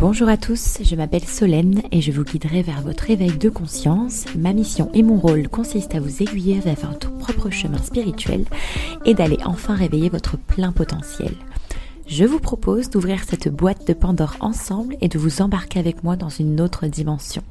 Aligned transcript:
Bonjour 0.00 0.28
à 0.28 0.36
tous, 0.36 0.78
je 0.82 0.96
m'appelle 0.96 1.24
Solène 1.24 1.82
et 1.92 2.00
je 2.00 2.10
vous 2.10 2.24
guiderai 2.24 2.62
vers 2.62 2.80
votre 2.82 3.08
éveil 3.10 3.38
de 3.38 3.48
conscience. 3.48 4.24
Ma 4.36 4.52
mission 4.52 4.90
et 4.92 5.04
mon 5.04 5.20
rôle 5.20 5.48
consistent 5.48 5.94
à 5.94 6.00
vous 6.00 6.20
aiguiller 6.20 6.58
vers 6.58 6.74
votre 6.74 7.16
propre 7.18 7.50
chemin 7.50 7.78
spirituel 7.78 8.44
et 9.04 9.14
d'aller 9.14 9.38
enfin 9.44 9.76
réveiller 9.76 10.08
votre 10.08 10.36
plein 10.36 10.72
potentiel. 10.72 11.34
Je 12.08 12.24
vous 12.24 12.40
propose 12.40 12.90
d'ouvrir 12.90 13.22
cette 13.22 13.48
boîte 13.48 13.86
de 13.86 13.92
Pandore 13.92 14.34
ensemble 14.40 14.96
et 15.00 15.06
de 15.06 15.18
vous 15.18 15.42
embarquer 15.42 15.78
avec 15.78 16.02
moi 16.02 16.16
dans 16.16 16.28
une 16.28 16.60
autre 16.60 16.88
dimension. 16.88 17.44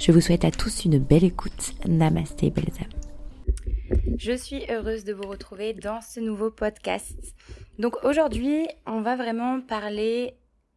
Je 0.00 0.10
vous 0.10 0.20
souhaite 0.20 0.44
à 0.44 0.50
tous 0.50 0.84
une 0.84 0.98
belle 0.98 1.24
écoute. 1.24 1.74
Namasté, 1.86 2.50
belles. 2.50 2.88
Je 4.20 4.36
suis 4.36 4.70
heureuse 4.70 5.04
de 5.04 5.14
vous 5.14 5.26
retrouver 5.26 5.72
dans 5.72 6.02
ce 6.02 6.20
nouveau 6.20 6.50
podcast. 6.50 7.16
Donc 7.78 8.04
aujourd'hui, 8.04 8.68
on 8.84 9.00
va 9.00 9.16
vraiment 9.16 9.62
parler 9.62 10.34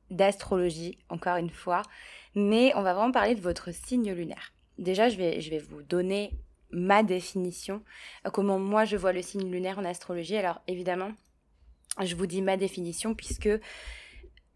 d'astrologie, 0.10 0.98
encore 1.10 1.36
une 1.36 1.50
fois, 1.50 1.82
mais 2.36 2.72
on 2.76 2.84
va 2.84 2.94
vraiment 2.94 3.12
parler 3.12 3.36
de 3.36 3.42
votre 3.42 3.74
signe 3.74 4.14
lunaire. 4.14 4.54
Déjà, 4.78 5.10
je 5.10 5.18
vais, 5.18 5.42
je 5.42 5.50
vais 5.50 5.60
vous 5.60 5.82
donner 5.82 6.32
ma 6.72 7.04
définition, 7.04 7.84
comment 8.32 8.60
moi 8.60 8.86
je 8.86 8.96
vois 8.96 9.12
le 9.12 9.22
signe 9.22 9.52
lunaire 9.52 9.78
en 9.78 9.84
astrologie. 9.84 10.38
Alors 10.38 10.62
évidemment, 10.70 11.12
je 12.02 12.16
vous 12.16 12.28
dis 12.28 12.42
ma 12.42 12.56
définition 12.56 13.14
puisque 13.14 13.50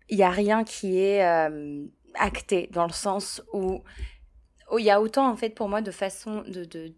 il 0.08 0.16
n'y 0.16 0.24
a 0.24 0.30
rien 0.30 0.64
qui 0.64 0.98
est 0.98 1.26
euh, 1.26 1.84
acté 2.14 2.70
dans 2.72 2.88
le 2.88 2.94
sens 2.94 3.44
où, 3.52 3.84
il 4.80 4.86
y 4.86 4.92
a 4.92 5.02
autant 5.02 5.30
en 5.30 5.36
fait 5.36 5.50
pour 5.50 5.68
moi 5.68 5.82
de 5.82 5.92
façons 5.92 6.46
de, 6.48 6.90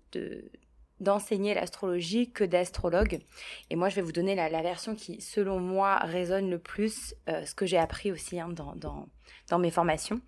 d'enseigner 0.99 1.53
l'astrologie 1.53 2.31
que 2.31 2.43
d'astrologue. 2.43 3.19
Et 3.69 3.75
moi, 3.75 3.89
je 3.89 3.95
vais 3.95 4.01
vous 4.01 4.11
donner 4.11 4.35
la, 4.35 4.61
version 4.61 4.95
qui, 4.95 5.21
selon 5.21 5.59
moi, 5.59 5.97
résonne 5.97 6.49
le 6.49 6.59
plus, 6.59 7.15
euh, 7.29 7.45
ce 7.45 7.55
que 7.55 7.65
j'ai 7.65 7.77
appris 7.77 8.11
aussi 8.11 8.39
hein, 8.39 8.49
dans, 8.49 8.75
dans, 8.75 9.07
dans, 9.49 9.59
mes 9.59 9.71
formations. 9.71 10.21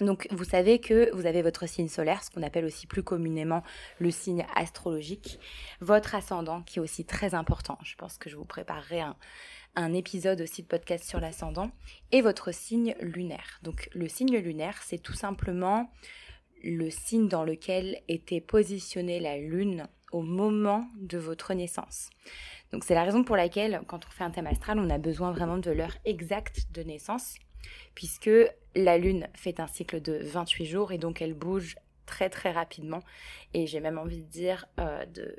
Donc, 0.00 0.26
vous 0.30 0.44
savez 0.44 0.80
que 0.80 1.14
vous 1.14 1.26
avez 1.26 1.42
votre 1.42 1.68
signe 1.68 1.88
solaire, 1.88 2.24
ce 2.24 2.30
qu'on 2.30 2.42
appelle 2.42 2.64
aussi 2.64 2.86
plus 2.86 3.02
communément 3.02 3.62
le 3.98 4.10
signe 4.10 4.46
astrologique, 4.56 5.38
votre 5.80 6.14
ascendant, 6.14 6.62
qui 6.62 6.78
est 6.78 6.82
aussi 6.82 7.04
très 7.04 7.34
important. 7.34 7.78
Je 7.84 7.94
pense 7.94 8.18
que 8.18 8.28
je 8.28 8.36
vous 8.36 8.44
préparerai 8.44 9.00
un, 9.00 9.16
un 9.74 9.92
épisode 9.92 10.40
aussi 10.40 10.62
de 10.62 10.66
podcast 10.66 11.04
sur 11.04 11.20
l'ascendant, 11.20 11.70
et 12.10 12.20
votre 12.20 12.52
signe 12.52 12.94
lunaire. 13.00 13.60
Donc, 13.62 13.88
le 13.92 14.08
signe 14.08 14.38
lunaire, 14.38 14.80
c'est 14.82 14.98
tout 14.98 15.14
simplement 15.14 15.90
le 16.62 16.90
signe 16.90 17.28
dans 17.28 17.44
lequel 17.44 18.00
était 18.08 18.40
positionnée 18.40 19.20
la 19.20 19.38
lune 19.38 19.88
au 20.12 20.22
moment 20.22 20.86
de 21.00 21.18
votre 21.18 21.54
naissance. 21.54 22.10
Donc 22.72 22.84
c'est 22.84 22.94
la 22.94 23.04
raison 23.04 23.24
pour 23.24 23.36
laquelle 23.36 23.82
quand 23.86 24.06
on 24.06 24.10
fait 24.10 24.24
un 24.24 24.30
thème 24.30 24.46
astral, 24.46 24.78
on 24.78 24.90
a 24.90 24.98
besoin 24.98 25.32
vraiment 25.32 25.58
de 25.58 25.70
l'heure 25.70 25.96
exacte 26.04 26.66
de 26.72 26.82
naissance 26.82 27.36
puisque 27.94 28.30
la 28.74 28.98
Lune 28.98 29.28
fait 29.34 29.60
un 29.60 29.66
cycle 29.66 30.00
de 30.00 30.18
28 30.22 30.64
jours 30.64 30.92
et 30.92 30.98
donc 30.98 31.22
elle 31.22 31.34
bouge 31.34 31.76
très 32.06 32.30
très 32.30 32.52
rapidement. 32.52 33.00
Et 33.54 33.66
j'ai 33.66 33.80
même 33.80 33.98
envie 33.98 34.22
de 34.22 34.28
dire 34.28 34.66
euh, 34.80 35.04
de, 35.06 35.36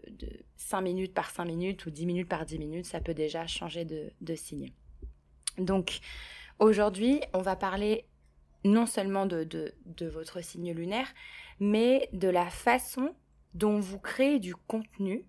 5 0.57 0.81
minutes 0.81 1.13
par 1.13 1.29
5 1.29 1.45
minutes 1.45 1.85
ou 1.85 1.91
10 1.91 2.05
minutes 2.05 2.29
par 2.29 2.45
10 2.45 2.59
minutes, 2.59 2.85
ça 2.85 2.99
peut 2.99 3.13
déjà 3.13 3.47
changer 3.47 3.85
de, 3.85 4.11
de 4.21 4.35
signe. 4.35 4.71
Donc 5.57 5.99
aujourd'hui, 6.59 7.21
on 7.33 7.41
va 7.41 7.55
parler 7.55 8.05
non 8.63 8.85
seulement 8.85 9.25
de, 9.25 9.73
votre 10.01 10.41
signe 10.41 10.73
lunaire, 10.73 11.07
mais 11.59 12.09
de 12.13 12.27
la 12.27 12.49
façon 12.49 13.15
dont 13.53 13.79
vous 13.79 13.99
créez 13.99 14.39
du 14.39 14.55
contenu 14.55 15.25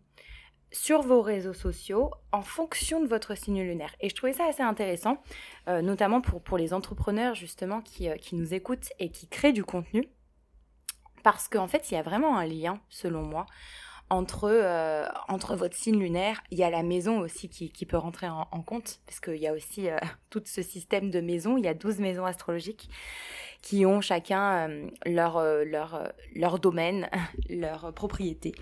sur 0.72 1.02
vos 1.02 1.22
réseaux 1.22 1.52
sociaux 1.52 2.10
en 2.32 2.42
fonction 2.42 3.00
de 3.00 3.06
votre 3.06 3.36
signe 3.36 3.62
lunaire. 3.62 3.94
Et 4.00 4.08
je 4.08 4.14
trouvais 4.14 4.32
ça 4.32 4.46
assez 4.46 4.62
intéressant, 4.62 5.22
euh, 5.68 5.82
notamment 5.82 6.20
pour, 6.20 6.42
pour 6.42 6.58
les 6.58 6.74
entrepreneurs 6.74 7.34
justement 7.34 7.80
qui, 7.80 8.08
euh, 8.08 8.16
qui, 8.16 8.34
nous 8.34 8.54
écoutent 8.54 8.88
et 8.98 9.10
qui 9.10 9.28
créent 9.28 9.52
du 9.52 9.64
contenu, 9.64 10.08
parce 11.22 11.48
qu'en 11.48 11.68
fait, 11.68 11.90
il 11.90 11.94
y 11.94 11.96
a 11.96 12.02
vraiment 12.02 12.36
un 12.36 12.46
lien, 12.46 12.80
selon 12.88 13.22
moi, 13.22 13.46
entre, 14.10 14.50
euh, 14.50 15.06
entre 15.28 15.56
votre 15.56 15.76
signe 15.76 15.98
lunaire. 15.98 16.42
Il 16.50 16.58
y 16.58 16.64
a 16.64 16.70
la 16.70 16.82
maison 16.82 17.20
aussi 17.20 17.48
qui, 17.48 17.70
qui 17.70 17.86
peut 17.86 17.96
rentrer 17.96 18.28
en, 18.28 18.62
compte, 18.62 19.00
parce 19.06 19.20
qu'il 19.20 19.36
y 19.36 19.46
a 19.46 19.52
aussi 19.52 19.88
tout 20.30 20.42
ce 20.44 20.62
système 20.62 21.10
de 21.10 21.20
maisons, 21.20 21.56
il 21.56 21.64
y 21.64 21.68
a 21.68 21.74
12 21.74 21.98
maisons 22.00 22.24
astrologiques 22.24 22.88
qui 23.62 23.86
ont 23.86 24.02
chacun 24.02 24.68
leur, 25.06 25.42
leur, 25.64 26.12
leur 26.34 26.58
domaine, 26.58 27.08
leur 27.48 27.94
propriété. 27.94 28.52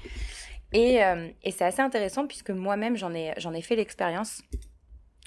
Euh, 0.75 1.29
et, 1.43 1.51
c'est 1.51 1.65
assez 1.65 1.83
intéressant 1.83 2.27
puisque 2.27 2.51
moi-même, 2.51 2.97
j'en 2.97 3.15
ai, 3.15 3.33
j'en 3.37 3.53
ai 3.53 3.63
fait 3.63 3.77
l'expérience 3.77 4.43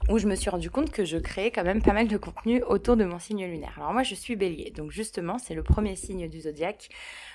où 0.09 0.17
je 0.17 0.27
me 0.27 0.35
suis 0.35 0.49
rendu 0.49 0.69
compte 0.69 0.91
que 0.91 1.05
je 1.05 1.17
créais 1.17 1.51
quand 1.51 1.63
même 1.63 1.81
pas 1.81 1.93
mal 1.93 2.07
de 2.07 2.17
contenu 2.17 2.61
autour 2.63 2.97
de 2.97 3.05
mon 3.05 3.19
signe 3.19 3.45
lunaire. 3.45 3.73
Alors 3.77 3.93
moi, 3.93 4.03
je 4.03 4.13
suis 4.13 4.35
bélier, 4.35 4.71
donc 4.71 4.91
justement, 4.91 5.37
c'est 5.37 5.53
le 5.55 5.63
premier 5.63 5.95
signe 5.95 6.27
du 6.27 6.41
zodiaque. 6.41 6.89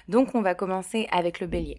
Donc 0.08 0.34
on 0.34 0.42
va 0.42 0.54
commencer 0.54 1.08
avec 1.10 1.40
le 1.40 1.46
bélier. 1.46 1.78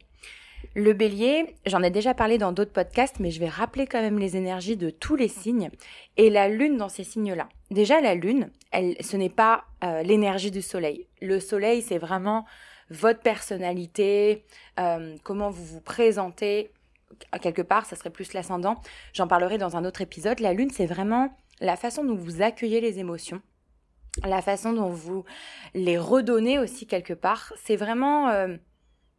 Le 0.76 0.94
bélier, 0.94 1.56
j'en 1.66 1.84
ai 1.84 1.90
déjà 1.90 2.14
parlé 2.14 2.38
dans 2.38 2.52
d'autres 2.52 2.72
podcasts, 2.72 3.20
mais 3.20 3.32
je 3.32 3.40
vais 3.40 3.50
rappeler 3.50 3.88
quand 3.88 4.02
même 4.02 4.20
les 4.20 4.38
énergies 4.38 4.78
de 4.78 4.90
tous 4.90 5.16
les 5.16 5.28
signes 5.28 5.70
et 6.18 6.30
la 6.30 6.48
lune 6.48 6.78
dans 6.78 6.90
ces 6.90 7.04
signes-là. 7.04 7.50
Déjà, 7.72 8.00
la 8.02 8.16
lune, 8.16 8.52
elle, 8.72 8.96
ce 9.02 9.18
n'est 9.18 9.30
pas 9.30 9.66
euh, 9.84 10.02
l'énergie 10.04 10.52
du 10.52 10.62
soleil. 10.62 11.08
Le 11.22 11.40
soleil, 11.40 11.82
c'est 11.82 11.98
vraiment 11.98 12.46
votre 12.90 13.22
personnalité, 13.22 14.46
euh, 14.80 15.16
comment 15.24 15.50
vous 15.50 15.64
vous 15.64 15.82
présentez. 15.82 16.72
Quelque 17.42 17.62
part, 17.62 17.86
ça 17.86 17.96
serait 17.96 18.10
plus 18.10 18.34
l'ascendant. 18.34 18.76
J'en 19.14 19.28
parlerai 19.28 19.58
dans 19.58 19.76
un 19.76 19.86
autre 19.86 20.02
épisode. 20.02 20.40
La 20.40 20.54
lune, 20.54 20.70
c'est 20.72 20.86
vraiment 20.86 21.34
la 21.60 21.76
façon 21.76 22.04
dont 22.04 22.16
vous 22.16 22.42
accueillez 22.42 22.82
les 22.82 23.00
émotions, 23.00 23.42
la 24.26 24.42
façon 24.42 24.74
dont 24.74 24.90
vous 24.90 25.24
les 25.74 25.98
redonnez 25.98 26.60
aussi 26.60 26.88
quelque 26.88 27.14
part. 27.14 27.54
C'est 27.64 27.76
vraiment... 27.76 28.30
Euh, 28.30 28.56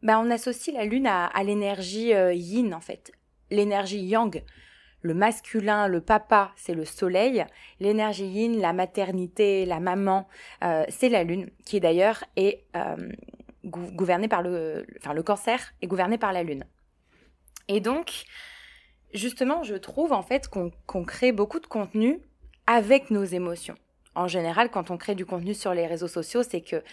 bah, 0.03 0.19
on 0.19 0.29
associe 0.29 0.75
la 0.75 0.85
lune 0.85 1.07
à, 1.07 1.31
l'énergie 1.43 2.13
euh, 2.13 2.33
yin, 2.33 2.73
en 2.73 2.81
fait. 2.81 3.11
L'énergie 3.49 3.99
yang 4.05 4.43
le 5.01 5.13
masculin, 5.13 5.87
le 5.89 5.99
papa, 5.99 6.53
c'est 6.55 6.73
le 6.73 6.85
soleil. 6.85 7.45
L'énergie 7.81 8.25
yin, 8.25 8.61
la 8.61 8.71
maternité, 8.71 9.65
la 9.65 9.81
maman, 9.81 10.29
c'est 10.87 11.09
la 11.09 11.25
lune, 11.25 11.49
qui 11.65 11.81
d'ailleurs 11.81 12.23
est 12.37 12.63
gouverné 13.65 14.29
par 14.29 14.41
le, 14.41 14.85
enfin 14.99 15.13
le 15.13 15.23
cancer 15.23 15.73
est 15.81 15.87
gouverné 15.87 16.17
par 16.17 16.31
la 16.31 16.43
lune. 16.43 16.63
Et 17.67 17.79
donc, 17.79 18.23
justement, 19.13 19.63
je 19.63 19.75
trouve 19.75 20.11
en 20.11 20.21
fait 20.21 20.47
qu'on 20.47 21.05
crée 21.05 21.31
beaucoup 21.31 21.59
de 21.59 21.67
contenu 21.67 22.19
avec 22.67 23.09
nos 23.09 23.23
émotions. 23.23 23.75
En 24.15 24.27
général, 24.27 24.69
quand 24.69 24.91
on 24.91 24.97
crée 24.97 25.15
du 25.15 25.25
contenu 25.25 25.53
sur 25.53 25.73
les 25.73 25.87
réseaux 25.87 26.07
sociaux, 26.07 26.43
c'est 26.43 26.61
que 26.61 26.83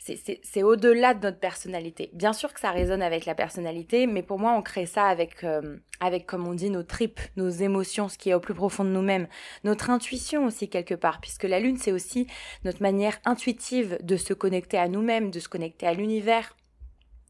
c'est 0.00 0.62
au-delà 0.62 1.12
de 1.12 1.22
notre 1.22 1.38
personnalité. 1.38 2.08
Bien 2.14 2.32
sûr 2.32 2.54
que 2.54 2.60
ça 2.60 2.70
résonne 2.70 3.02
avec 3.02 3.26
la 3.26 3.34
personnalité, 3.34 4.06
mais 4.06 4.22
pour 4.22 4.38
moi, 4.38 4.54
on 4.56 4.62
crée 4.62 4.86
ça 4.86 5.04
avec, 5.04 5.44
euh, 5.44 5.76
avec 6.00 6.26
comme 6.26 6.46
on 6.48 6.54
dit, 6.54 6.70
nos 6.70 6.82
tripes, 6.82 7.20
nos 7.36 7.50
émotions, 7.50 8.08
ce 8.08 8.16
qui 8.16 8.30
est 8.30 8.34
au 8.34 8.40
plus 8.40 8.54
profond 8.54 8.82
de 8.82 8.88
nous-mêmes, 8.88 9.28
notre 9.62 9.90
intuition 9.90 10.46
aussi 10.46 10.70
quelque 10.70 10.94
part, 10.94 11.20
puisque 11.20 11.44
la 11.44 11.60
lune, 11.60 11.76
c'est 11.76 11.92
aussi 11.92 12.26
notre 12.64 12.80
manière 12.80 13.18
intuitive 13.26 13.98
de 14.02 14.16
se 14.16 14.32
connecter 14.32 14.78
à 14.78 14.88
nous-mêmes, 14.88 15.30
de 15.30 15.38
se 15.38 15.48
connecter 15.48 15.86
à 15.86 15.92
l'univers. 15.92 16.56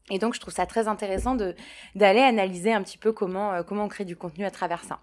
Et 0.09 0.17
donc, 0.17 0.33
je 0.33 0.39
trouve 0.39 0.53
ça 0.53 0.65
très 0.65 0.87
intéressant 0.87 1.35
de 1.35 1.55
d'aller 1.95 2.21
analyser 2.21 2.71
un 2.71 2.83
petit 2.83 2.97
peu 2.97 3.11
comment, 3.11 3.53
euh, 3.53 3.63
comment 3.63 3.83
on 3.83 3.89
crée 3.89 4.05
du 4.05 4.15
contenu 4.15 4.45
à 4.45 4.51
travers 4.51 4.85
ça. 4.85 4.99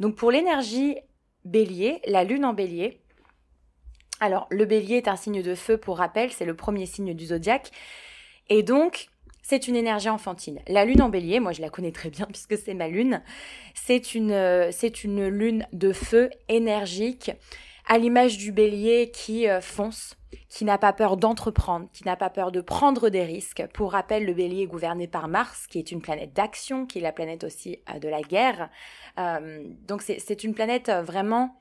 Donc, 0.00 0.16
pour 0.16 0.32
l'énergie 0.32 0.96
bélier, 1.44 2.00
la 2.06 2.24
lune 2.24 2.44
en 2.44 2.54
bélier, 2.54 3.03
alors, 4.24 4.46
le 4.50 4.64
bélier 4.64 4.96
est 4.96 5.08
un 5.08 5.16
signe 5.16 5.42
de 5.42 5.54
feu, 5.54 5.76
pour 5.76 5.98
rappel, 5.98 6.32
c'est 6.32 6.46
le 6.46 6.56
premier 6.56 6.86
signe 6.86 7.12
du 7.12 7.26
zodiaque. 7.26 7.70
Et 8.48 8.62
donc, 8.62 9.08
c'est 9.42 9.68
une 9.68 9.76
énergie 9.76 10.08
enfantine. 10.08 10.60
La 10.66 10.86
lune 10.86 11.02
en 11.02 11.10
bélier, 11.10 11.40
moi 11.40 11.52
je 11.52 11.60
la 11.60 11.68
connais 11.68 11.92
très 11.92 12.08
bien 12.08 12.24
puisque 12.32 12.56
c'est 12.56 12.72
ma 12.72 12.88
lune, 12.88 13.22
c'est 13.74 14.14
une, 14.14 14.32
euh, 14.32 14.70
c'est 14.72 15.04
une 15.04 15.28
lune 15.28 15.66
de 15.74 15.92
feu 15.92 16.30
énergique, 16.48 17.32
à 17.86 17.98
l'image 17.98 18.38
du 18.38 18.50
bélier 18.50 19.10
qui 19.10 19.46
euh, 19.46 19.60
fonce, 19.60 20.16
qui 20.48 20.64
n'a 20.64 20.78
pas 20.78 20.94
peur 20.94 21.18
d'entreprendre, 21.18 21.86
qui 21.92 22.04
n'a 22.04 22.16
pas 22.16 22.30
peur 22.30 22.50
de 22.50 22.62
prendre 22.62 23.10
des 23.10 23.24
risques. 23.24 23.62
Pour 23.74 23.92
rappel, 23.92 24.24
le 24.24 24.32
bélier 24.32 24.62
est 24.62 24.66
gouverné 24.66 25.06
par 25.06 25.28
Mars, 25.28 25.66
qui 25.66 25.78
est 25.78 25.92
une 25.92 26.00
planète 26.00 26.32
d'action, 26.32 26.86
qui 26.86 26.98
est 26.98 27.02
la 27.02 27.12
planète 27.12 27.44
aussi 27.44 27.78
euh, 27.94 27.98
de 27.98 28.08
la 28.08 28.22
guerre. 28.22 28.70
donc 29.86 30.00
c'est 30.00 30.44
une 30.44 30.54
planète 30.54 30.90
vraiment 30.90 31.60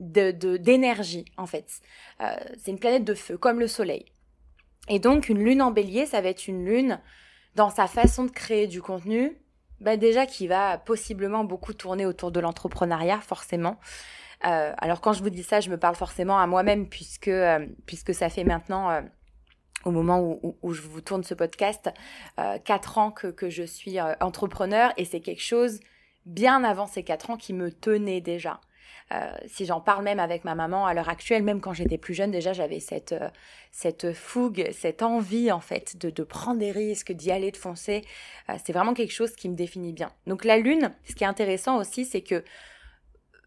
de 0.00 0.56
d'énergie 0.56 1.24
en 1.36 1.46
fait. 1.46 1.80
Euh, 2.20 2.34
c'est 2.58 2.70
une 2.70 2.78
planète 2.78 3.04
de 3.04 3.14
feu 3.14 3.36
comme 3.36 3.60
le 3.60 3.66
Soleil. 3.66 4.06
Et 4.88 4.98
donc 4.98 5.28
une 5.28 5.42
lune 5.42 5.62
en 5.62 5.70
Bélier, 5.70 6.06
ça 6.06 6.20
va 6.20 6.28
être 6.28 6.48
une 6.48 6.64
lune 6.64 7.00
dans 7.54 7.70
sa 7.70 7.86
façon 7.86 8.24
de 8.24 8.30
créer 8.30 8.66
du 8.66 8.80
contenu, 8.80 9.36
bah 9.80 9.96
déjà 9.96 10.26
qui 10.26 10.46
va 10.46 10.78
possiblement 10.78 11.44
beaucoup 11.44 11.74
tourner 11.74 12.06
autour 12.06 12.30
de 12.30 12.40
l'entrepreneuriat 12.40 13.20
forcément. 13.20 13.78
Euh, 14.46 14.72
alors 14.78 15.00
quand 15.00 15.12
je 15.12 15.22
vous 15.22 15.30
dis 15.30 15.42
ça, 15.42 15.60
je 15.60 15.68
me 15.68 15.78
parle 15.78 15.96
forcément 15.96 16.38
à 16.38 16.46
moi-même 16.46 16.88
puisque 16.88 17.28
euh, 17.28 17.66
puisque 17.86 18.14
ça 18.14 18.28
fait 18.28 18.44
maintenant 18.44 19.02
au 19.84 19.90
moment 19.92 20.20
où, 20.60 20.72
je 20.74 20.82
vous 20.82 21.00
tourne 21.00 21.22
ce 21.22 21.34
podcast, 21.34 21.88
quatre 22.64 22.98
ans 22.98 23.12
que, 23.12 23.28
que 23.28 23.48
je 23.48 23.62
suis 23.62 24.00
entrepreneur 24.20 24.92
et 24.96 25.04
c'est 25.04 25.20
quelque 25.20 25.42
chose 25.42 25.78
bien 26.28 26.62
avant 26.62 26.86
ces 26.86 27.02
4 27.02 27.30
ans 27.30 27.36
qui 27.36 27.52
me 27.52 27.72
tenaient 27.72 28.20
déjà. 28.20 28.60
Euh, 29.12 29.32
si 29.46 29.64
j'en 29.64 29.80
parle 29.80 30.04
même 30.04 30.20
avec 30.20 30.44
ma 30.44 30.54
maman 30.54 30.86
à 30.86 30.92
l'heure 30.92 31.08
actuelle, 31.08 31.42
même 31.42 31.60
quand 31.60 31.72
j'étais 31.72 31.96
plus 31.96 32.12
jeune, 32.12 32.30
déjà 32.30 32.52
j'avais 32.52 32.78
cette, 32.78 33.12
euh, 33.12 33.30
cette 33.72 34.12
fougue, 34.12 34.68
cette 34.72 35.02
envie 35.02 35.50
en 35.50 35.60
fait 35.60 35.96
de, 35.96 36.10
de 36.10 36.22
prendre 36.22 36.58
des 36.58 36.72
risques, 36.72 37.12
d'y 37.12 37.30
aller, 37.30 37.50
de 37.50 37.56
foncer. 37.56 38.04
Euh, 38.50 38.54
c'est 38.62 38.72
vraiment 38.72 38.92
quelque 38.92 39.12
chose 39.12 39.34
qui 39.34 39.48
me 39.48 39.54
définit 39.54 39.94
bien. 39.94 40.10
Donc 40.26 40.44
la 40.44 40.58
lune, 40.58 40.92
ce 41.08 41.14
qui 41.14 41.24
est 41.24 41.28
intéressant 41.28 41.78
aussi, 41.78 42.04
c'est 42.04 42.20
que 42.20 42.44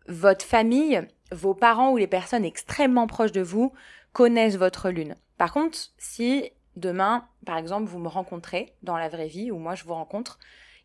votre 0.08 0.44
famille, 0.44 1.08
vos 1.32 1.54
parents 1.54 1.92
ou 1.92 1.98
les 1.98 2.08
personnes 2.08 2.44
extrêmement 2.44 3.06
proches 3.06 3.32
de 3.32 3.42
vous 3.42 3.72
connaissent 4.14 4.58
votre 4.58 4.90
lune. 4.90 5.16
Par 5.38 5.54
contre, 5.54 5.78
si 6.00 6.52
demain, 6.76 7.28
par 7.46 7.58
exemple, 7.58 7.88
vous 7.88 8.00
me 8.00 8.08
rencontrez 8.08 8.74
dans 8.82 8.98
la 8.98 9.10
vraie 9.10 9.28
vie 9.28 9.52
ou 9.52 9.60
moi 9.60 9.76
je 9.76 9.84
vous 9.84 9.94
rencontre, 9.94 10.40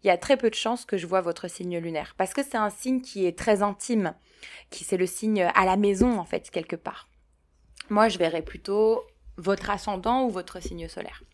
il 0.06 0.08
y 0.08 0.12
a 0.12 0.16
très 0.16 0.36
peu 0.36 0.50
de 0.50 0.54
chances 0.54 0.84
que 0.84 0.96
je 0.96 1.06
vois 1.06 1.20
votre 1.20 1.48
signe 1.48 1.78
lunaire 1.78 2.14
parce 2.16 2.32
que 2.32 2.44
c'est 2.44 2.56
un 2.56 2.70
signe 2.70 3.00
qui 3.00 3.26
est 3.26 3.36
très 3.36 3.62
intime, 3.64 4.14
qui 4.70 4.84
c'est 4.84 4.96
le 4.96 5.06
signe 5.06 5.42
à 5.42 5.64
la 5.64 5.76
maison 5.76 6.20
en 6.20 6.24
fait 6.24 6.48
quelque 6.50 6.76
part. 6.76 7.08
Moi, 7.90 8.08
je 8.08 8.16
verrais 8.16 8.42
plutôt 8.42 9.02
votre 9.36 9.68
ascendant 9.68 10.24
ou 10.24 10.30
votre 10.30 10.62
signe 10.62 10.86
solaire. 10.86 11.24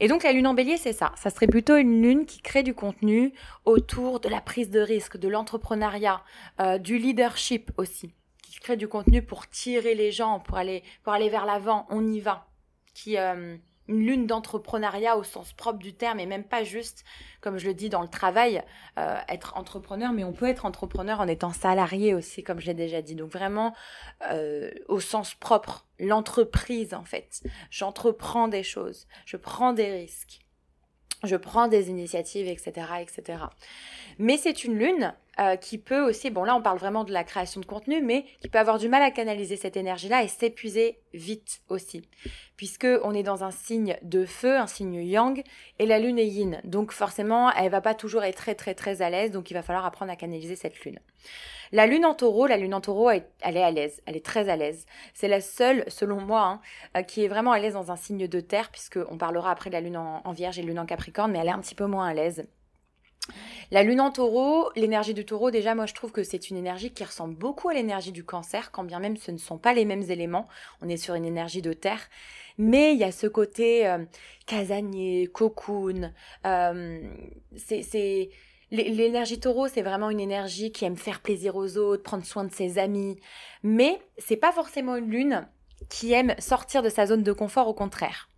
Et 0.00 0.08
donc 0.08 0.24
la 0.24 0.32
lune 0.32 0.48
en 0.48 0.54
bélier, 0.54 0.78
c'est 0.78 0.92
ça. 0.92 1.12
Ça 1.16 1.30
serait 1.30 1.46
plutôt 1.46 1.76
une 1.76 2.02
lune 2.02 2.26
qui 2.26 2.40
crée 2.40 2.64
du 2.64 2.74
contenu 2.74 3.32
autour 3.64 4.18
de 4.18 4.28
la 4.28 4.40
prise 4.40 4.70
de 4.70 4.80
risque, 4.80 5.16
de 5.16 5.28
l'entrepreneuriat, 5.28 6.24
euh, 6.60 6.78
du 6.78 6.98
leadership 6.98 7.70
aussi, 7.76 8.12
qui 8.42 8.58
crée 8.58 8.76
du 8.76 8.88
contenu 8.88 9.22
pour 9.22 9.48
tirer 9.48 9.94
les 9.94 10.10
gens, 10.10 10.40
pour 10.40 10.56
aller, 10.56 10.82
pour 11.04 11.12
aller 11.12 11.28
vers 11.28 11.46
l'avant, 11.46 11.86
on 11.88 12.04
y 12.04 12.18
va, 12.18 12.48
qui, 12.94 13.16
euh, 13.16 13.56
une 13.88 14.04
lune 14.06 14.26
d'entrepreneuriat 14.26 15.16
au 15.16 15.22
sens 15.22 15.52
propre 15.52 15.78
du 15.78 15.94
terme 15.94 16.20
et 16.20 16.26
même 16.26 16.44
pas 16.44 16.64
juste, 16.64 17.04
comme 17.40 17.58
je 17.58 17.66
le 17.66 17.74
dis 17.74 17.88
dans 17.88 18.02
le 18.02 18.08
travail, 18.08 18.62
euh, 18.98 19.18
être 19.28 19.56
entrepreneur, 19.56 20.12
mais 20.12 20.24
on 20.24 20.32
peut 20.32 20.48
être 20.48 20.66
entrepreneur 20.66 21.20
en 21.20 21.28
étant 21.28 21.52
salarié 21.52 22.14
aussi, 22.14 22.42
comme 22.42 22.60
je 22.60 22.66
l'ai 22.66 22.74
déjà 22.74 23.02
dit. 23.02 23.14
Donc 23.14 23.30
vraiment 23.30 23.74
euh, 24.30 24.70
au 24.88 25.00
sens 25.00 25.34
propre, 25.34 25.86
l'entreprise 25.98 26.94
en 26.94 27.04
fait. 27.04 27.42
J'entreprends 27.70 28.48
des 28.48 28.62
choses, 28.62 29.06
je 29.24 29.36
prends 29.36 29.72
des 29.72 29.90
risques, 29.90 30.40
je 31.24 31.36
prends 31.36 31.68
des 31.68 31.88
initiatives, 31.88 32.48
etc., 32.48 32.86
etc. 33.00 33.44
Mais 34.18 34.36
c'est 34.36 34.64
une 34.64 34.78
lune 34.78 35.14
euh, 35.40 35.56
qui 35.56 35.78
peut 35.78 36.00
aussi, 36.00 36.30
bon 36.30 36.44
là 36.44 36.56
on 36.56 36.62
parle 36.62 36.78
vraiment 36.78 37.04
de 37.04 37.12
la 37.12 37.24
création 37.24 37.60
de 37.60 37.66
contenu, 37.66 38.02
mais 38.02 38.24
qui 38.40 38.48
peut 38.48 38.58
avoir 38.58 38.78
du 38.78 38.88
mal 38.88 39.02
à 39.02 39.10
canaliser 39.10 39.56
cette 39.56 39.76
énergie-là 39.76 40.22
et 40.22 40.28
s'épuiser 40.28 41.00
vite 41.14 41.60
aussi, 41.68 42.08
puisque 42.56 42.86
on 43.02 43.12
est 43.12 43.22
dans 43.22 43.44
un 43.44 43.50
signe 43.50 43.96
de 44.02 44.24
feu, 44.24 44.56
un 44.56 44.66
signe 44.66 45.02
yang, 45.02 45.42
et 45.78 45.86
la 45.86 45.98
lune 45.98 46.18
est 46.18 46.26
yin, 46.26 46.60
donc 46.64 46.92
forcément 46.92 47.50
elle 47.52 47.70
va 47.70 47.80
pas 47.80 47.94
toujours 47.94 48.24
être 48.24 48.36
très 48.36 48.54
très 48.54 48.74
très 48.74 49.02
à 49.02 49.10
l'aise, 49.10 49.30
donc 49.30 49.50
il 49.50 49.54
va 49.54 49.62
falloir 49.62 49.84
apprendre 49.84 50.12
à 50.12 50.16
canaliser 50.16 50.56
cette 50.56 50.80
lune. 50.84 50.98
La 51.72 51.86
lune 51.86 52.06
en 52.06 52.14
taureau, 52.14 52.46
la 52.46 52.56
lune 52.56 52.74
en 52.74 52.80
taureau, 52.80 53.10
elle, 53.10 53.24
est 53.42 53.62
à 53.62 53.70
l'aise, 53.70 54.00
elle 54.06 54.16
est 54.16 54.24
très 54.24 54.48
à 54.48 54.56
l'aise. 54.56 54.86
C'est 55.14 55.28
la 55.28 55.40
seule, 55.40 55.84
selon 55.88 56.20
moi, 56.20 56.44
hein, 56.44 56.60
euh, 56.96 57.02
qui 57.02 57.24
est 57.24 57.28
vraiment 57.28 57.52
à 57.52 57.58
l'aise 57.58 57.74
dans 57.74 57.90
un 57.90 57.96
signe 57.96 58.28
de 58.28 58.40
terre, 58.40 58.70
puisque 58.70 58.98
on 59.10 59.18
parlera 59.18 59.50
après 59.50 59.70
de 59.70 59.74
la 59.74 59.80
lune 59.80 59.96
en, 59.96 60.32
vierge 60.32 60.58
et 60.58 60.62
la 60.62 60.68
lune 60.68 60.78
en 60.78 60.86
capricorne, 60.86 61.32
mais 61.32 61.38
elle 61.38 61.48
est 61.48 61.52
un 61.52 61.60
petit 61.60 61.74
peu 61.74 61.86
moins 61.86 62.06
à 62.06 62.14
l'aise. 62.14 62.46
La 63.70 63.82
lune 63.82 64.00
en 64.00 64.10
taureau, 64.10 64.70
l'énergie 64.76 65.14
du 65.14 65.24
taureau, 65.24 65.50
déjà, 65.50 65.74
moi 65.74 65.86
je 65.86 65.94
trouve 65.94 66.12
que 66.12 66.22
c'est 66.22 66.50
une 66.50 66.56
énergie 66.56 66.92
qui 66.92 67.04
ressemble 67.04 67.34
beaucoup 67.34 67.68
à 67.68 67.74
l'énergie 67.74 68.12
du 68.12 68.24
cancer, 68.24 68.70
quand 68.70 68.84
bien 68.84 69.00
même 69.00 69.16
ce 69.16 69.30
ne 69.30 69.38
sont 69.38 69.58
pas 69.58 69.74
les 69.74 69.84
mêmes 69.84 70.04
éléments. 70.08 70.46
On 70.82 70.88
est 70.88 70.96
sur 70.96 71.14
une 71.14 71.24
énergie 71.24 71.62
de 71.62 71.72
terre. 71.72 72.08
Mais 72.58 72.92
il 72.92 72.98
y 72.98 73.04
a 73.04 73.12
ce 73.12 73.26
côté 73.26 73.86
euh, 73.86 74.04
casanier, 74.46 75.28
cocoon. 75.32 76.12
Euh, 76.46 77.00
c'est. 77.56 78.30
L'énergie 78.72 79.38
taureau, 79.38 79.68
c'est 79.68 79.82
vraiment 79.82 80.10
une 80.10 80.18
énergie 80.18 80.72
qui 80.72 80.84
aime 80.84 80.96
faire 80.96 81.20
plaisir 81.20 81.54
aux 81.54 81.76
autres, 81.76 82.02
prendre 82.02 82.24
soin 82.24 82.42
de 82.42 82.52
ses 82.52 82.78
amis. 82.78 83.16
Mais 83.62 84.00
c'est 84.18 84.36
pas 84.36 84.50
forcément 84.50 84.96
une 84.96 85.08
lune 85.08 85.48
qui 85.88 86.12
aime 86.12 86.34
sortir 86.40 86.82
de 86.82 86.88
sa 86.88 87.06
zone 87.06 87.22
de 87.22 87.32
confort, 87.32 87.68
au 87.68 87.74
contraire. 87.74 88.28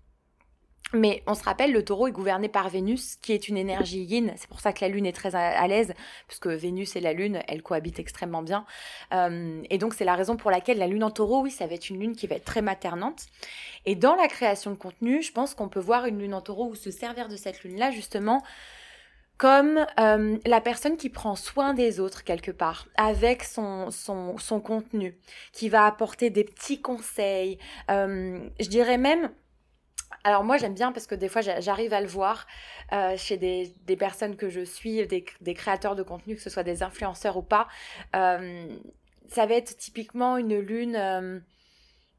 Mais 0.95 1.23
on 1.27 1.35
se 1.35 1.45
rappelle, 1.45 1.73
le 1.73 1.85
taureau 1.85 2.09
est 2.09 2.13
gouverné 2.13 2.49
par 2.49 2.69
Vénus, 2.71 3.17
qui 3.17 3.33
est 3.33 3.49
une 3.49 3.59
énergie 3.59 4.03
yin. 4.05 4.33
C'est 4.37 4.49
pour 4.49 4.61
ça 4.61 4.73
que 4.73 4.81
la 4.81 4.89
Lune 4.89 5.05
est 5.05 5.13
très 5.13 5.35
à, 5.35 5.67
l'aise, 5.69 5.93
puisque 6.27 6.47
Vénus 6.47 6.97
et 6.97 7.01
la 7.01 7.13
Lune, 7.13 7.41
elles 7.47 7.63
cohabitent 7.63 7.99
extrêmement 7.99 8.43
bien. 8.43 8.65
Euh, 9.13 9.63
et 9.69 9.77
donc, 9.77 9.95
c'est 9.95 10.05
la 10.05 10.15
raison 10.15 10.37
pour 10.37 10.51
laquelle 10.51 10.79
la 10.79 10.87
Lune 10.87 11.05
en 11.05 11.11
taureau, 11.11 11.43
oui, 11.43 11.51
ça 11.51 11.67
va 11.67 11.75
être 11.75 11.91
une 11.91 12.01
Lune 12.01 12.17
qui 12.17 12.27
va 12.27 12.37
être 12.37 12.45
très 12.45 12.63
maternante. 12.63 13.27
Et 13.85 13.97
dans 13.97 14.17
la 14.17 14.29
création 14.29 14.71
de 14.71 14.77
contenu, 14.77 15.23
je 15.23 15.33
pense 15.33 15.55
qu'on 15.55 15.69
peut 15.69 15.81
voir 15.81 16.07
une 16.07 16.19
Lune 16.19 16.35
en 16.35 16.41
taureau 16.41 16.71
ou 16.71 16.75
se 16.75 16.91
servir 16.91 17.29
de 17.29 17.37
cette 17.37 17.65
Lune-là, 17.65 17.91
justement, 17.91 18.43
comme 19.37 19.87
euh, 20.01 20.37
la 20.45 20.61
personne 20.61 20.97
qui 20.97 21.11
prend 21.11 21.37
soin 21.37 21.75
des 21.75 22.01
autres 22.01 22.25
quelque 22.25 22.51
part, 22.51 22.89
avec 22.97 23.45
son, 23.45 23.91
son, 23.91 24.37
son 24.39 24.61
contenu, 24.61 25.17
qui 25.53 25.69
va 25.69 25.87
apporter 25.87 26.31
des 26.31 26.45
petits 26.45 26.81
conseils. 26.81 27.59
Euh, 27.91 28.41
je 28.59 28.69
dirais 28.69 28.99
même 28.99 29.31
alors 30.25 30.45
moi 30.45 30.57
j'aime 30.57 30.75
bien 30.75 30.93
parce 30.93 31.07
que 31.07 31.15
des 31.15 31.29
fois 31.29 31.43
j'arrive 31.43 31.93
à 31.93 32.01
le 32.01 32.07
voir 32.07 32.47
euh, 32.93 33.17
chez 33.17 33.37
des, 33.37 33.97
personnes 33.97 34.37
que 34.37 34.49
je 34.49 34.61
suis, 34.61 35.07
des, 35.07 35.55
créateurs 35.55 35.97
de 35.97 36.03
contenu, 36.03 36.37
que 36.37 36.43
ce 36.43 36.51
soit 36.51 36.63
des 36.63 36.83
influenceurs 36.83 37.37
ou 37.37 37.43
pas. 37.43 37.69
Euh, 38.17 38.67
ça 39.29 39.47
va 39.47 39.55
être 39.55 39.77
typiquement 39.77 40.39
une 40.39 40.59
lune, 40.59 40.97
euh, 40.97 41.39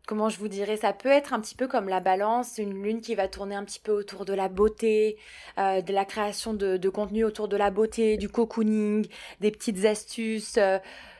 comment 0.05 0.29
je 0.29 0.37
vous 0.37 0.47
dirais, 0.47 0.77
ça 0.77 0.93
peut 0.93 1.09
être 1.09 1.33
un 1.33 1.39
petit 1.39 1.55
peu 1.55 1.67
comme 1.67 1.89
la 1.89 1.99
balance, 1.99 2.57
une 2.57 2.81
lune 2.83 3.01
qui 3.01 3.15
va 3.15 3.27
tourner 3.27 3.55
un 3.55 3.65
petit 3.65 3.79
peu 3.79 3.91
autour 3.91 4.25
de 4.25 4.33
la 4.33 4.47
beauté, 4.47 5.17
de 5.57 5.93
la 5.93 6.05
création 6.05 6.53
de, 6.53 6.89
contenu 6.89 7.23
autour 7.23 7.47
de 7.47 7.57
la 7.57 7.71
beauté, 7.71 8.17
du 8.17 8.29
cocooning, 8.29 9.07
des 9.39 9.51
petites 9.51 9.85
astuces 9.85 10.59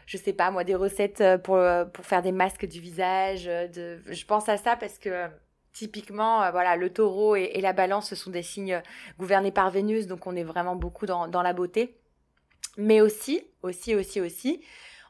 je 0.05 0.17
sais 0.17 0.33
pas 0.33 0.49
moi 0.49 0.63
des 0.63 0.73
recettes 0.73 1.23
pour, 1.43 1.59
pour 1.93 2.05
faire 2.05 2.23
des 2.23 2.31
masques 2.31 2.65
du 2.65 2.79
visage 2.79 3.45
de, 3.45 3.99
je 4.07 4.25
pense 4.25 4.49
à 4.49 4.57
ça 4.57 4.75
parce 4.75 4.97
que 4.97 5.29
Typiquement, 5.73 6.43
euh, 6.43 6.51
voilà, 6.51 6.75
le 6.75 6.91
taureau 6.91 7.35
et, 7.35 7.59
la 7.61 7.73
balance, 7.73 8.09
ce 8.09 8.15
sont 8.15 8.31
des 8.31 8.41
signes 8.41 8.81
gouvernés 9.19 9.51
par 9.51 9.69
Vénus, 9.69 10.07
donc 10.07 10.25
on 10.27 10.35
est 10.35 10.43
vraiment 10.43 10.75
beaucoup 10.75 11.05
dans, 11.05 11.41
la 11.41 11.53
beauté. 11.53 11.95
Mais 12.77 13.01
aussi, 13.01 13.43
aussi, 13.61 13.95
aussi, 13.95 14.19
aussi, 14.19 14.61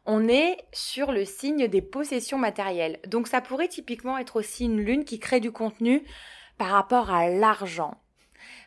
on 0.06 0.28
est 0.28 0.58
sur 0.74 1.12
le 1.12 1.24
signe 1.24 1.68
des 1.68 1.82
possessions 1.82 2.38
matérielles. 2.38 3.00
Donc 3.08 3.28
ça 3.28 3.42
pourrait 3.42 3.68
typiquement 3.68 4.18
être 4.18 4.38
aussi 4.38 4.66
une 4.66 4.82
lune 4.82 5.06
qui 5.06 5.20
crée 5.20 5.40
du 5.40 5.52
contenu 5.52 6.04
par 6.58 6.70
rapport 6.70 7.12
à 7.12 7.30
l'argent, 7.30 7.96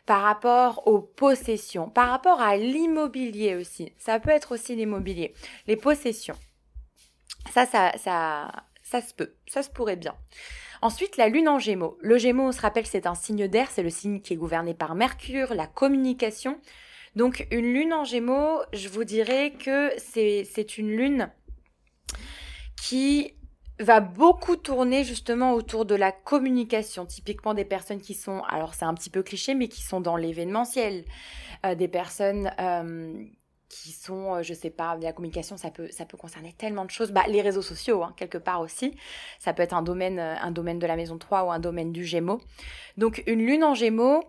par 0.05 0.21
rapport 0.21 0.87
aux 0.87 0.99
possessions, 0.99 1.89
par 1.89 2.09
rapport 2.09 2.41
à 2.41 2.57
l'immobilier 2.57 3.55
aussi. 3.55 3.93
Ça 3.97 4.19
peut 4.19 4.31
être 4.31 4.53
aussi 4.53 4.75
l'immobilier, 4.75 5.33
les 5.67 5.75
possessions. 5.75 6.37
Ça, 7.51 7.65
ça, 7.65 7.91
ça, 7.97 8.51
ça 8.83 9.01
se 9.01 9.13
peut, 9.13 9.33
ça 9.47 9.63
se 9.63 9.69
pourrait 9.69 9.95
bien. 9.95 10.15
Ensuite, 10.83 11.15
la 11.15 11.29
lune 11.29 11.47
en 11.47 11.59
gémeaux. 11.59 11.97
Le 12.01 12.17
gémeaux, 12.17 12.49
on 12.49 12.51
se 12.51 12.59
rappelle, 12.59 12.85
c'est 12.85 13.07
un 13.07 13.15
signe 13.15 13.47
d'air, 13.47 13.71
c'est 13.71 13.83
le 13.83 13.89
signe 13.89 14.19
qui 14.19 14.33
est 14.33 14.35
gouverné 14.35 14.73
par 14.73 14.95
Mercure, 14.95 15.53
la 15.53 15.65
communication. 15.65 16.59
Donc 17.15 17.47
une 17.51 17.71
lune 17.71 17.93
en 17.93 18.03
gémeaux, 18.03 18.59
je 18.73 18.89
vous 18.89 19.05
dirais 19.05 19.53
que 19.57 19.91
c'est 19.97 20.77
une 20.77 20.89
lune 20.89 21.31
qui 22.75 23.31
va 23.79 24.01
beaucoup 24.01 24.57
tourner 24.57 25.05
justement 25.05 25.53
autour 25.53 25.85
de 25.85 25.95
la 25.95 26.11
communication, 26.11 27.05
typiquement 27.05 27.53
des 27.53 27.63
personnes 27.63 28.01
qui 28.01 28.13
sont, 28.13 28.41
alors 28.49 28.73
c'est 28.73 28.83
un 28.83 28.93
petit 28.93 29.09
peu 29.09 29.23
cliché, 29.23 29.55
mais 29.55 29.69
qui 29.69 29.83
sont 29.83 30.01
dans 30.01 30.17
l'événementiel, 30.17 31.05
euh, 31.65 31.75
des 31.75 31.87
personnes 31.87 32.51
euh, 32.59 33.23
qui 33.73 33.91
sont, 33.91 34.35
euh, 34.35 34.43
je 34.43 34.53
sais 34.53 34.69
pas, 34.69 34.95
la 34.95 35.13
communication, 35.13 35.57
ça 35.57 35.71
peut, 35.71 35.87
ça 35.91 36.05
peut 36.05 36.17
concerner 36.17 36.53
tellement 36.53 36.85
de 36.85 36.91
choses. 36.91 37.11
Bah, 37.11 37.23
les 37.27 37.41
réseaux 37.41 37.61
sociaux, 37.61 38.03
hein, 38.03 38.13
quelque 38.17 38.37
part 38.37 38.61
aussi. 38.61 38.95
Ça 39.39 39.53
peut 39.53 39.63
être 39.63 39.73
un 39.73 39.81
domaine, 39.81 40.19
euh, 40.19 40.35
un 40.41 40.51
domaine 40.51 40.79
de 40.79 40.87
la 40.87 40.95
maison 40.95 41.17
3 41.17 41.45
ou 41.45 41.51
un 41.51 41.59
domaine 41.59 41.91
du 41.91 42.05
Gémeaux. 42.05 42.41
Donc, 42.97 43.23
une 43.27 43.45
lune 43.45 43.63
en 43.63 43.73
Gémeaux, 43.73 44.23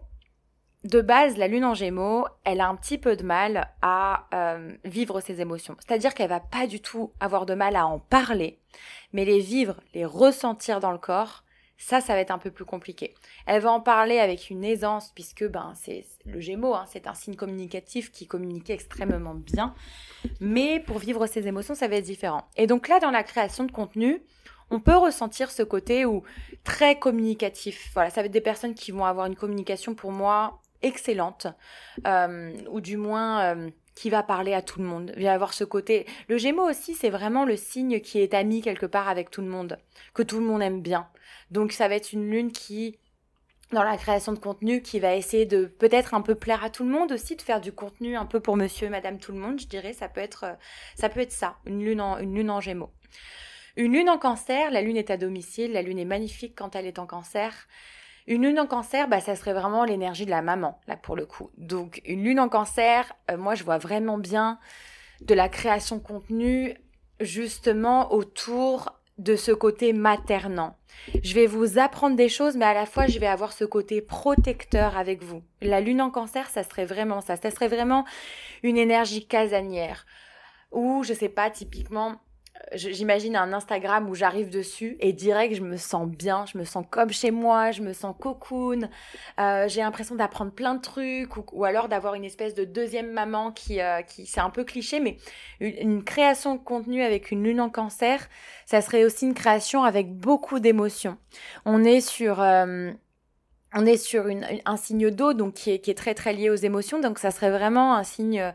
de 0.85 1.01
base, 1.01 1.37
la 1.37 1.49
lune 1.49 1.65
en 1.65 1.75
Gémeaux, 1.75 2.27
elle 2.45 2.61
a 2.61 2.69
un 2.69 2.77
petit 2.77 2.99
peu 2.99 3.17
de 3.17 3.23
mal 3.23 3.71
à 3.83 4.27
euh, 4.35 4.73
vivre 4.85 5.21
ses 5.21 5.41
émotions. 5.41 5.77
C'est-à-dire 5.87 6.15
qu'elle 6.15 6.29
va 6.29 6.41
pas 6.41 6.67
du 6.67 6.81
tout 6.81 7.13
avoir 7.21 7.47
de 7.47 7.55
mal 7.55 7.77
à 7.77 7.87
en 7.87 7.99
parler, 7.99 8.61
mais 9.13 9.25
les 9.25 9.41
vivre, 9.41 9.81
les 9.95 10.05
ressentir 10.05 10.81
dans 10.81 10.93
le 10.93 10.99
corps, 10.99 11.44
ça, 11.85 12.01
ça 12.01 12.15
va 12.15 12.21
être 12.21 12.31
un 12.31 12.39
peu 12.39 12.51
plus 12.51 12.65
compliqué. 12.65 13.15
Elle 13.45 13.61
va 13.61 13.71
en 13.71 13.81
parler 13.81 14.19
avec 14.19 14.49
une 14.49 14.65
aisance 14.65 15.13
puisque 15.15 15.47
ben 15.47 15.75
c'est 15.77 16.07
le 16.25 16.41
Gémeaux, 16.41 16.75
hein, 16.75 16.87
c'est 16.89 17.07
un 17.07 17.13
signe 17.13 17.37
communicatif 17.37 18.11
qui 18.11 18.27
communique 18.27 18.71
extrêmement 18.71 19.35
bien. 19.35 19.75
Mais 20.41 20.81
pour 20.81 20.99
vivre 20.99 21.27
ses 21.27 21.47
émotions, 21.47 21.75
ça 21.75 21.87
va 21.87 21.97
être 21.97 22.05
différent. 22.05 22.45
Et 22.57 22.67
donc 22.67 22.89
là, 22.89 23.01
dans 23.01 23.11
la 23.11 23.23
création 23.23 23.65
de 23.65 23.71
contenu, 23.71 24.23
on 24.71 24.81
peut 24.81 24.97
ressentir 24.97 25.51
ce 25.51 25.63
côté 25.63 26.07
où 26.07 26.23
très 26.65 26.99
communicatif. 26.99 27.91
Voilà, 27.93 28.09
ça 28.09 28.23
va 28.23 28.27
être 28.27 28.33
des 28.33 28.41
personnes 28.41 28.75
qui 28.75 28.91
vont 28.91 29.05
avoir 29.05 29.27
une 29.27 29.37
communication 29.37 29.95
pour 29.95 30.11
moi 30.11 30.63
excellente, 30.81 31.49
euh, 32.07 32.53
ou 32.71 32.81
du 32.81 32.97
moins 32.97 33.43
euh, 33.43 33.71
qui 33.95 34.11
va 34.11 34.23
parler 34.23 34.55
à 34.55 34.63
tout 34.63 34.81
le 34.81 34.87
monde. 34.87 35.13
Il 35.17 35.25
va 35.25 35.33
avoir 35.33 35.53
ce 35.53 35.65
côté. 35.65 36.07
Le 36.29 36.39
Gémeaux 36.39 36.69
aussi, 36.69 36.95
c'est 36.95 37.11
vraiment 37.11 37.45
le 37.45 37.57
signe 37.57 38.01
qui 38.01 38.21
est 38.21 38.35
ami 38.35 38.61
quelque 38.61 38.87
part 38.87 39.09
avec 39.09 39.31
tout 39.31 39.41
le 39.41 39.49
monde, 39.49 39.79
que 40.15 40.23
tout 40.23 40.39
le 40.39 40.45
monde 40.45 40.63
aime 40.63 40.81
bien. 40.81 41.09
Donc 41.51 41.73
ça 41.73 41.89
va 41.89 41.95
être 41.95 42.13
une 42.13 42.31
lune 42.31 42.53
qui 42.53 42.99
dans 43.73 43.83
la 43.83 43.97
création 43.97 44.33
de 44.33 44.39
contenu 44.39 44.83
qui 44.83 45.01
va 45.01 45.15
essayer 45.15 45.47
de 45.47 45.67
peut-être 45.67 46.15
un 46.15 46.21
peu 46.21 46.35
plaire 46.35 46.65
à 46.65 46.71
tout 46.71 46.85
le 46.85 46.91
monde 46.91 47.13
aussi, 47.13 47.37
de 47.37 47.43
faire 47.43 47.61
du 47.61 47.73
contenu 47.73 48.17
un 48.17 48.27
peu 48.27 48.41
pour 48.41 48.57
monsieur, 48.57 48.89
madame, 48.89 49.19
tout 49.19 49.33
le 49.33 49.39
monde, 49.39 49.59
je 49.59 49.67
dirais, 49.67 49.93
ça 49.93 50.09
peut 50.09 50.21
être 50.21 50.45
euh, 50.45 50.55
ça, 50.95 51.09
peut 51.09 51.21
être 51.21 51.33
ça 51.33 51.57
une, 51.67 51.83
lune 51.83 52.01
en, 52.01 52.19
une 52.19 52.35
lune 52.35 52.51
en 52.51 52.61
gémeaux. 52.61 52.93
Une 53.77 53.93
lune 53.93 54.09
en 54.09 54.19
cancer, 54.19 54.71
la 54.71 54.83
lune 54.83 54.97
est 54.97 55.11
à 55.11 55.17
domicile, 55.17 55.73
la 55.73 55.83
lune 55.83 55.99
est 55.99 56.05
magnifique 56.05 56.55
quand 56.57 56.77
elle 56.77 56.87
est 56.87 57.01
en 57.01 57.07
cancer. 57.07 57.67
Une 58.27 58.43
lune 58.43 58.59
en 58.59 58.67
cancer, 58.67 59.07
bah, 59.09 59.21
ça 59.21 59.37
serait 59.37 59.53
vraiment 59.53 59.85
l'énergie 59.85 60.25
de 60.25 60.31
la 60.31 60.41
maman, 60.41 60.81
là, 60.87 60.97
pour 60.97 61.15
le 61.15 61.27
coup. 61.27 61.51
Donc, 61.59 62.01
une 62.07 62.25
lune 62.25 62.41
en 62.41 62.49
cancer, 62.49 63.13
euh, 63.31 63.37
moi, 63.37 63.55
je 63.55 63.65
vois 63.65 63.79
vraiment 63.79 64.17
bien 64.17 64.59
de 65.21 65.35
la 65.35 65.51
création 65.51 66.01
contenu, 66.01 66.75
justement, 67.21 68.13
autour 68.13 68.99
de 69.19 69.37
ce 69.37 69.53
côté 69.53 69.93
maternant. 69.93 70.77
Je 71.23 71.35
vais 71.35 71.47
vous 71.47 71.79
apprendre 71.79 72.17
des 72.17 72.29
choses, 72.31 72.57
mais 72.57 72.65
à 72.65 72.75
la 72.75 72.87
fois, 72.87 73.07
je 73.07 73.19
vais 73.19 73.27
avoir 73.27 73.53
ce 73.53 73.65
côté 73.65 74.01
protecteur 74.01 74.97
avec 74.97 75.23
vous. 75.23 75.43
La 75.61 75.81
lune 75.81 76.01
en 76.01 76.11
cancer, 76.11 76.49
ça 76.49 76.63
serait 76.63 76.87
vraiment 76.87 77.21
ça. 77.21 77.37
Ça 77.37 77.51
serait 77.51 77.69
vraiment 77.69 78.05
une 78.63 78.79
énergie 78.79 79.27
casanière. 79.27 80.07
Ou, 80.73 81.05
je 81.05 81.13
sais 81.13 81.29
pas, 81.29 81.51
typiquement, 81.51 82.17
j'imagine 82.75 83.37
un 83.37 83.53
Instagram 83.53 84.09
où 84.09 84.15
j'arrive 84.15 84.51
dessus 84.51 84.97
et 85.01 85.13
direct 85.13 85.55
je 85.55 85.63
me 85.63 85.77
sens 85.77 86.09
bien, 86.09 86.45
je 86.47 86.59
me 86.59 86.65
sens 86.65 86.85
comme 86.89 87.11
chez 87.11 87.31
moi, 87.31 87.71
je 87.71 87.83
me 87.83 87.93
sens 87.93 88.15
cocoon, 88.19 88.89
euh, 89.41 89.69
j'ai 89.69 89.81
l'impression 89.81 90.15
d'apprendre 90.15 90.53
plein 90.53 90.75
de 90.75 90.81
trucs 90.81 91.37
ou, 91.53 91.65
alors 91.65 91.89
d'avoir 91.89 92.15
une 92.15 92.25
espèce 92.25 92.55
de 92.55 92.65
deuxième 92.65 93.11
maman 93.11 93.53
qui, 93.53 93.81
euh, 93.81 94.03
qui 94.03 94.27
c'est 94.27 94.41
un 94.41 94.51
peu 94.51 94.65
cliché, 94.65 95.01
mais 95.01 95.17
une, 95.61 96.05
création 96.05 96.55
de 96.55 96.61
contenu 96.61 97.03
avec 97.03 97.31
une 97.31 97.43
lune 97.45 97.61
en 97.61 97.71
cancer, 97.71 98.29
ça 98.67 98.81
serait 98.81 99.05
aussi 99.05 99.27
une 99.27 99.35
création 99.35 99.85
avec 99.85 100.13
beaucoup 100.13 100.59
d'émotions. 100.61 101.17
On 101.65 101.85
est 101.85 102.01
sur... 102.01 102.41
Euh, 102.41 102.93
on 103.77 103.87
est 103.87 103.97
sur 103.97 104.29
une, 104.29 104.47
un 104.65 104.77
signe 104.77 105.11
d'eau 105.11 105.33
donc 105.33 105.55
qui 105.55 105.73
est, 105.73 105.81
qui 105.81 105.91
est 105.91 105.97
très 105.97 106.15
très 106.15 106.33
lié 106.33 106.49
aux 106.49 106.55
émotions 106.55 107.01
donc 107.01 107.19
ça 107.19 107.33
serait 107.33 107.51
vraiment 107.51 107.97
un 107.97 108.05
signe 108.05 108.53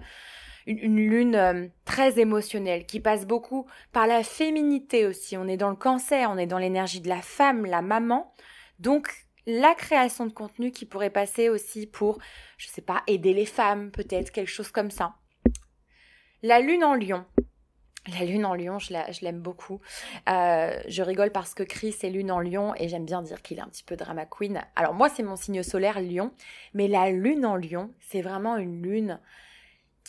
une, 0.70 0.98
lune 0.98 1.36
euh, 1.36 1.68
très 1.86 2.20
émotionnelle 2.20 2.86
qui 2.86 3.00
passe 3.00 3.26
beaucoup 3.26 3.66
par 3.92 4.08
la 4.08 4.24
féminité 4.24 5.06
aussi. 5.06 5.36
On 5.36 5.48
est 5.48 5.58
dans 5.58 5.70
le 5.70 5.76
cancer, 5.76 6.30
on 6.32 6.38
est 6.38 6.46
dans 6.46 6.58
l'énergie 6.58 7.02
de 7.02 7.10
la 7.10 7.22
femme, 7.22 7.66
la 7.66 7.82
maman. 7.82 8.34
Donc 8.80 9.10
la 9.46 9.74
création 9.74 10.28
de 10.28 10.32
contenu 10.32 10.72
qui 10.72 10.86
pourrait 10.86 11.10
passer 11.10 11.50
aussi 11.50 11.88
pour, 11.88 12.20
je 12.58 12.68
sais 12.68 12.82
pas, 12.82 13.02
aider 13.08 13.34
les 13.34 13.46
femmes, 13.48 13.92
peut-être 13.92 14.32
quelque 14.32 14.52
chose 14.52 14.72
comme 14.72 14.92
ça. 14.92 15.16
La 16.44 16.60
lune 16.60 16.84
en 16.84 16.94
lion. 16.94 17.26
La 18.08 18.26
lune 18.26 18.46
en 18.46 18.56
lion, 18.56 18.80
je 18.80 18.94
l'aime 19.24 19.42
beaucoup. 19.42 19.82
Euh, 20.30 20.80
je 20.88 21.04
rigole 21.04 21.32
parce 21.32 21.54
que 21.54 21.64
Chris 21.64 21.96
est 22.02 22.10
lune 22.10 22.32
en 22.32 22.40
lion 22.40 22.74
et 22.76 22.88
j'aime 22.88 23.06
bien 23.06 23.22
dire 23.22 23.42
qu'il 23.42 23.58
est 23.58 23.62
un 23.62 23.68
petit 23.68 23.84
peu 23.84 23.96
drama 23.96 24.26
queen. 24.26 24.62
Alors 24.76 24.94
moi, 24.94 25.10
c'est 25.10 25.24
mon 25.24 25.36
signe 25.36 25.64
solaire 25.64 26.00
lion, 26.00 26.32
mais 26.74 26.88
la 26.88 27.10
lune 27.12 27.46
en 27.46 27.56
lion, 27.56 27.92
c'est 28.00 28.22
vraiment 28.22 28.56
une 28.58 28.82
lune 28.82 29.20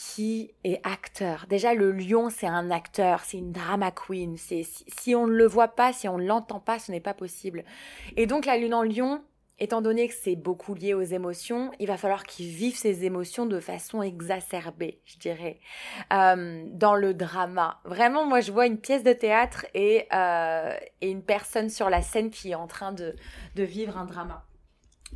qui 0.01 0.51
est 0.63 0.79
acteur. 0.83 1.45
Déjà, 1.47 1.75
le 1.75 1.91
lion, 1.91 2.31
c'est 2.31 2.47
un 2.47 2.71
acteur, 2.71 3.19
c'est 3.23 3.37
une 3.37 3.51
drama 3.51 3.91
queen. 3.91 4.35
C'est 4.35 4.63
si, 4.63 5.13
on 5.13 5.27
ne 5.27 5.33
le 5.33 5.45
voit 5.45 5.67
pas, 5.67 5.93
si 5.93 6.07
on 6.07 6.17
ne 6.17 6.25
l'entend 6.25 6.59
pas, 6.59 6.79
ce 6.79 6.91
n'est 6.91 6.99
pas 6.99 7.13
possible. 7.13 7.63
Et 8.17 8.25
donc, 8.25 8.45
la 8.45 8.57
lune 8.57 8.73
en 8.73 8.81
lion, 8.81 9.21
étant 9.59 9.79
donné 9.81 10.07
que 10.07 10.15
c'est 10.19 10.35
beaucoup 10.35 10.73
lié 10.73 10.95
aux 10.95 11.03
émotions, 11.03 11.69
il 11.79 11.85
va 11.85 11.97
falloir 11.97 12.23
qu'il 12.23 12.47
vive 12.47 12.75
ses 12.75 13.05
émotions 13.05 13.45
de 13.45 13.59
façon 13.59 14.01
exacerbée, 14.01 15.01
je 15.05 15.19
dirais, 15.19 15.59
euh, 16.11 16.63
dans 16.71 16.95
le 16.95 17.13
drama. 17.13 17.79
Vraiment, 17.85 18.25
moi, 18.25 18.41
je 18.41 18.51
vois 18.51 18.65
une 18.65 18.79
pièce 18.79 19.03
de 19.03 19.13
théâtre 19.13 19.67
et, 19.75 20.07
euh, 20.13 20.75
une 21.03 21.21
personne 21.21 21.69
sur 21.69 21.91
la 21.91 22.01
scène 22.01 22.31
qui 22.31 22.51
est 22.51 22.55
en 22.55 22.67
train 22.67 22.91
de 22.91 23.13
vivre 23.55 23.97
un 23.97 24.05
drama. 24.05 24.45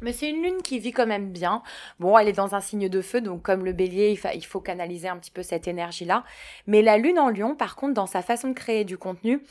Mais 0.01 0.11
c'est 0.11 0.29
une 0.29 0.43
lune 0.43 0.61
qui 0.61 0.79
vit 0.79 0.91
quand 0.91 1.07
même 1.07 1.31
bien. 1.31 1.63
Bon, 1.99 2.17
elle 2.17 2.27
est 2.27 2.33
dans 2.33 2.53
un 2.53 2.61
signe 2.61 2.89
de 2.89 3.01
feu, 3.01 3.21
donc 3.21 3.41
comme 3.41 3.63
le 3.63 3.73
bélier, 3.73 4.19
il, 4.33 4.45
faut 4.45 4.59
canaliser 4.59 5.07
un 5.07 5.17
petit 5.17 5.31
peu 5.31 5.41
cette 5.41 5.67
énergie-là. 5.67 6.25
Mais 6.67 6.81
la 6.81 6.97
lune 6.97 7.19
en 7.19 7.29
lion, 7.29 7.55
par 7.55 7.75
contre, 7.75 7.93
dans 7.93 8.05
sa 8.05 8.21
façon 8.21 8.49
de 8.49 8.53
créer 8.53 8.83
du 8.83 8.97
contenu, 8.97 9.41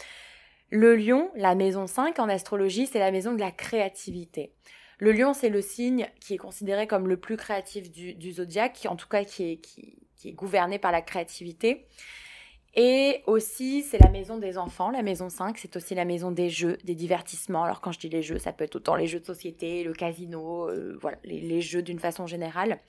le 0.70 0.96
lion, 0.96 1.30
la 1.34 1.54
maison 1.54 1.86
5 1.86 2.18
en 2.18 2.28
astrologie, 2.28 2.86
c'est 2.86 2.98
la 2.98 3.10
maison 3.10 3.32
de 3.32 3.40
la 3.40 3.50
créativité. 3.50 4.52
Le 4.98 5.12
lion, 5.12 5.32
c'est 5.32 5.48
le 5.48 5.62
signe 5.62 6.08
qui 6.20 6.34
est 6.34 6.38
considéré 6.38 6.86
comme 6.86 7.08
le 7.08 7.16
plus 7.16 7.36
créatif 7.36 7.90
du, 7.90 8.32
zodiaque, 8.32 8.86
en 8.88 8.96
tout 8.96 9.08
cas 9.08 9.24
qui 9.24 9.60
est 10.24 10.32
gouverné 10.32 10.78
par 10.78 10.92
la 10.92 11.02
créativité. 11.02 11.86
Et 12.76 13.22
aussi, 13.26 13.82
c'est 13.82 13.98
la 13.98 14.10
maison 14.10 14.36
des 14.36 14.58
enfants, 14.58 14.90
la 14.90 15.02
maison 15.02 15.28
5, 15.28 15.58
c'est 15.58 15.76
aussi 15.76 15.94
la 15.94 16.04
maison 16.04 16.32
des 16.32 16.50
jeux, 16.50 16.76
des 16.82 16.96
divertissements. 16.96 17.62
Alors 17.62 17.80
quand 17.80 17.92
je 17.92 18.00
dis 18.00 18.08
les 18.08 18.22
jeux, 18.22 18.38
ça 18.38 18.52
peut 18.52 18.64
être 18.64 18.74
autant 18.76 18.96
les 18.96 19.06
jeux 19.06 19.20
de 19.20 19.24
société, 19.24 19.84
le 19.84 19.92
casino, 19.92 20.68
euh, 20.68 20.98
voilà, 21.00 21.18
les, 21.22 21.60
jeux 21.60 21.82
d'une 21.82 22.00
façon 22.00 22.26
générale. 22.26 22.80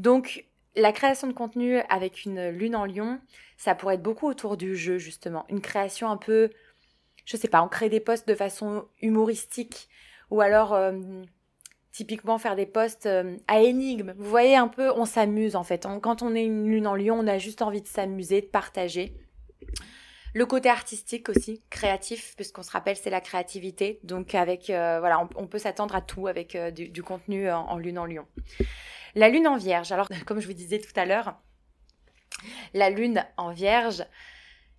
Donc 0.00 0.46
la 0.74 0.90
création 0.92 1.28
de 1.28 1.32
contenu 1.32 1.78
avec 1.88 2.24
une 2.24 2.48
lune 2.48 2.74
en 2.74 2.86
lion, 2.86 3.20
ça 3.56 3.76
pourrait 3.76 3.94
être 3.94 4.02
beaucoup 4.02 4.26
autour 4.26 4.56
du 4.56 4.74
jeu 4.74 4.98
justement, 4.98 5.44
une 5.48 5.60
création 5.60 6.10
un 6.10 6.16
peu, 6.16 6.50
je 7.24 7.36
sais 7.36 7.48
pas, 7.48 7.62
on 7.62 7.68
crée 7.68 7.88
des 7.88 8.00
posts 8.00 8.26
de 8.26 8.34
façon 8.34 8.84
humoristique 9.00 9.88
ou 10.30 10.40
alors 10.40 10.74
euh, 10.74 10.92
typiquement 11.92 12.38
faire 12.38 12.56
des 12.56 12.66
posts 12.66 13.06
euh, 13.06 13.36
à 13.48 13.60
énigmes. 13.60 14.14
Vous 14.16 14.28
voyez 14.28 14.56
un 14.56 14.68
peu, 14.68 14.92
on 14.92 15.04
s'amuse 15.04 15.56
en 15.56 15.64
fait. 15.64 15.86
quand 16.02 16.22
on 16.22 16.34
est 16.34 16.44
une 16.44 16.68
lune 16.68 16.86
en 16.86 16.94
lion, 16.94 17.18
on 17.18 17.26
a 17.26 17.38
juste 17.38 17.62
envie 17.62 17.82
de 17.82 17.88
s'amuser, 17.88 18.40
de 18.40 18.46
partager. 18.46 19.14
Le 20.32 20.46
côté 20.46 20.68
artistique 20.68 21.28
aussi, 21.28 21.60
créatif, 21.70 22.34
puisqu'on 22.36 22.62
se 22.62 22.70
rappelle 22.70 22.96
c'est 22.96 23.10
la 23.10 23.20
créativité. 23.20 23.98
Donc 24.04 24.34
avec 24.34 24.70
euh, 24.70 25.00
voilà, 25.00 25.28
on, 25.34 25.46
peut 25.48 25.58
s'attendre 25.58 25.94
à 25.96 26.00
tout 26.00 26.28
avec 26.28 26.54
euh, 26.54 26.70
du, 26.70 27.02
contenu 27.02 27.50
en, 27.50 27.76
lune 27.78 27.98
en 27.98 28.06
lion. 28.06 28.26
La 29.16 29.28
lune 29.28 29.48
en 29.48 29.56
vierge. 29.56 29.90
Alors 29.90 30.08
comme 30.26 30.40
je 30.40 30.46
vous 30.46 30.52
disais 30.52 30.78
tout 30.78 30.92
à 30.94 31.04
l'heure, 31.04 31.34
la 32.74 32.90
lune 32.90 33.26
en 33.36 33.50
vierge, 33.50 34.04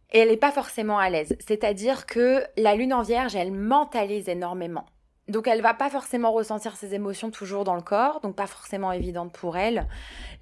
elle 0.09 0.29
n'est 0.29 0.37
pas 0.37 0.51
forcément 0.51 0.97
à 0.97 1.09
l'aise. 1.09 1.35
C'est-à-dire 1.45 2.05
que 2.05 2.45
la 2.55 2.75
lune 2.75 2.93
en 2.93 3.01
vierge, 3.01 3.35
elle 3.35 3.51
mentalise 3.51 4.29
énormément. 4.29 4.85
Donc 5.27 5.47
elle 5.47 5.61
va 5.61 5.73
pas 5.73 5.89
forcément 5.89 6.31
ressentir 6.31 6.75
ses 6.75 6.93
émotions 6.93 7.31
toujours 7.31 7.63
dans 7.63 7.75
le 7.75 7.81
corps, 7.81 8.19
donc 8.21 8.35
pas 8.35 8.47
forcément 8.47 8.91
évidente 8.91 9.31
pour 9.33 9.57
elle. 9.57 9.87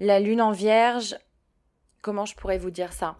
La 0.00 0.20
lune 0.20 0.42
en 0.42 0.52
vierge, 0.52 1.16
comment 2.02 2.26
je 2.26 2.34
pourrais 2.34 2.58
vous 2.58 2.70
dire 2.70 2.92
ça? 2.92 3.16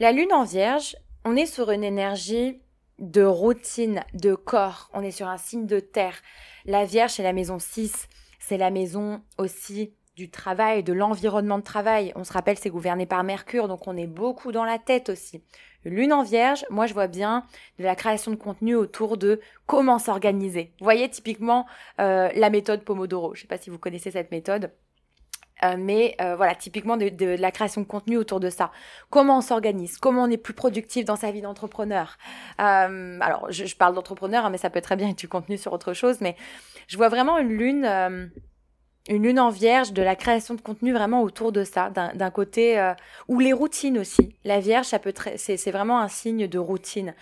La 0.00 0.12
lune 0.12 0.32
en 0.32 0.44
vierge, 0.44 0.96
on 1.24 1.34
est 1.34 1.46
sur 1.46 1.70
une 1.70 1.84
énergie 1.84 2.60
de 2.98 3.22
routine, 3.22 4.04
de 4.14 4.34
corps, 4.34 4.90
on 4.92 5.02
est 5.02 5.10
sur 5.10 5.28
un 5.28 5.38
signe 5.38 5.66
de 5.66 5.80
terre. 5.80 6.20
La 6.64 6.84
vierge, 6.84 7.12
c'est 7.12 7.22
la 7.22 7.32
maison 7.32 7.58
6, 7.58 8.08
c'est 8.38 8.58
la 8.58 8.70
maison 8.70 9.22
aussi 9.38 9.94
du 10.16 10.30
travail, 10.30 10.82
de 10.82 10.92
l'environnement 10.92 11.58
de 11.58 11.64
travail. 11.64 12.12
On 12.16 12.24
se 12.24 12.32
rappelle, 12.32 12.58
c'est 12.58 12.70
gouverné 12.70 13.06
par 13.06 13.22
Mercure, 13.22 13.68
donc 13.68 13.86
on 13.86 13.96
est 13.96 14.08
beaucoup 14.08 14.50
dans 14.50 14.64
la 14.64 14.78
tête 14.78 15.08
aussi. 15.08 15.42
Lune 15.84 16.12
en 16.12 16.22
vierge, 16.22 16.64
moi 16.70 16.86
je 16.86 16.94
vois 16.94 17.06
bien 17.06 17.44
de 17.78 17.84
la 17.84 17.94
création 17.94 18.30
de 18.30 18.36
contenu 18.36 18.74
autour 18.74 19.16
de 19.16 19.40
comment 19.66 19.98
s'organiser. 19.98 20.72
Vous 20.80 20.84
voyez 20.84 21.08
typiquement 21.08 21.66
euh, 22.00 22.28
la 22.34 22.50
méthode 22.50 22.84
Pomodoro. 22.84 23.34
Je 23.34 23.40
ne 23.40 23.42
sais 23.42 23.48
pas 23.48 23.58
si 23.58 23.70
vous 23.70 23.78
connaissez 23.78 24.10
cette 24.10 24.30
méthode. 24.30 24.72
Euh, 25.64 25.74
mais 25.76 26.14
euh, 26.20 26.36
voilà, 26.36 26.54
typiquement 26.54 26.96
de, 26.96 27.36
la 27.36 27.50
création 27.50 27.80
de 27.80 27.86
contenu 27.86 28.16
autour 28.16 28.38
de 28.38 28.48
ça. 28.48 28.70
Comment 29.10 29.38
on 29.38 29.40
s'organise? 29.40 29.98
Comment 29.98 30.24
on 30.24 30.30
est 30.30 30.36
plus 30.36 30.54
productif 30.54 31.04
dans 31.04 31.16
sa 31.16 31.32
vie 31.32 31.40
d'entrepreneur? 31.40 32.16
Alors, 32.58 33.50
je, 33.50 33.74
parle 33.74 33.94
d'entrepreneur, 33.94 34.44
hein, 34.44 34.50
mais 34.50 34.58
ça 34.58 34.70
peut 34.70 34.80
très 34.80 34.94
bien 34.94 35.08
être 35.08 35.18
du 35.18 35.28
contenu 35.28 35.58
sur 35.58 35.72
autre 35.72 35.94
chose. 35.94 36.20
Mais 36.20 36.36
je 36.86 36.96
vois 36.96 37.08
vraiment 37.08 37.38
une 37.38 37.48
lune 37.48 38.30
une 39.08 39.22
lune 39.22 39.40
en 39.40 39.48
vierge, 39.48 39.92
de 39.92 40.02
la 40.02 40.14
création 40.14 40.54
de 40.54 40.60
contenu 40.60 40.92
vraiment 40.92 41.22
autour 41.22 41.50
de 41.50 41.64
ça, 41.64 41.90
d'un 41.90 42.30
côté, 42.30 42.78
euh, 42.78 42.92
ou 43.26 43.40
les 43.40 43.52
routines 43.52 43.98
aussi. 43.98 44.36
La 44.44 44.60
vierge, 44.60 44.86
c'est 44.86 45.70
vraiment 45.70 46.00
un 46.00 46.08
signe 46.08 46.46
de 46.46 46.58
routine. 46.58 47.14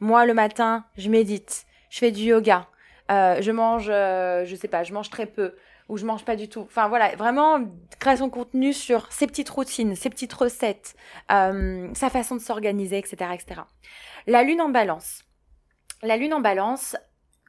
Moi, 0.00 0.26
le 0.26 0.34
matin, 0.34 0.84
je 0.96 1.10
médite, 1.10 1.66
je 1.90 1.98
fais 1.98 2.12
du 2.12 2.22
yoga, 2.22 2.68
euh, 3.10 3.40
je 3.40 3.50
mange, 3.50 3.88
euh, 3.90 4.44
je 4.44 4.54
sais 4.54 4.68
pas, 4.68 4.84
je 4.84 4.92
mange 4.92 5.10
très 5.10 5.26
peu, 5.26 5.54
ou 5.88 5.96
je 5.96 6.06
mange 6.06 6.24
pas 6.24 6.36
du 6.36 6.48
tout. 6.48 6.60
Enfin 6.60 6.88
voilà, 6.88 7.14
vraiment 7.16 7.58
création 7.98 8.28
de 8.28 8.32
contenu 8.32 8.72
sur 8.72 9.10
ses 9.12 9.26
petites 9.26 9.50
routines, 9.50 9.96
ses 9.96 10.10
petites 10.10 10.32
recettes, 10.32 10.94
sa 11.28 12.10
façon 12.10 12.36
de 12.36 12.40
s'organiser, 12.40 12.98
etc., 12.98 13.16
etc. 13.34 13.62
La 14.26 14.42
lune 14.42 14.60
en 14.60 14.68
balance. 14.68 15.24
La 16.02 16.16
lune 16.16 16.34
en 16.34 16.40
balance, 16.40 16.96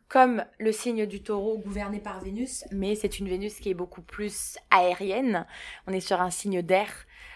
comme 0.07 0.45
le 0.59 0.71
signe 0.71 1.05
du 1.05 1.23
taureau 1.23 1.57
gouverné 1.57 1.99
par 1.99 2.19
Vénus, 2.19 2.63
mais 2.71 2.95
c'est 2.95 3.19
une 3.19 3.27
Vénus 3.27 3.55
qui 3.55 3.69
est 3.69 3.75
beaucoup 3.75 4.01
plus 4.01 4.57
aérienne. 4.69 5.45
On 5.87 5.93
est 5.93 5.99
sur 5.99 6.21
un 6.21 6.29
signe 6.29 6.61
d'air, 6.61 6.89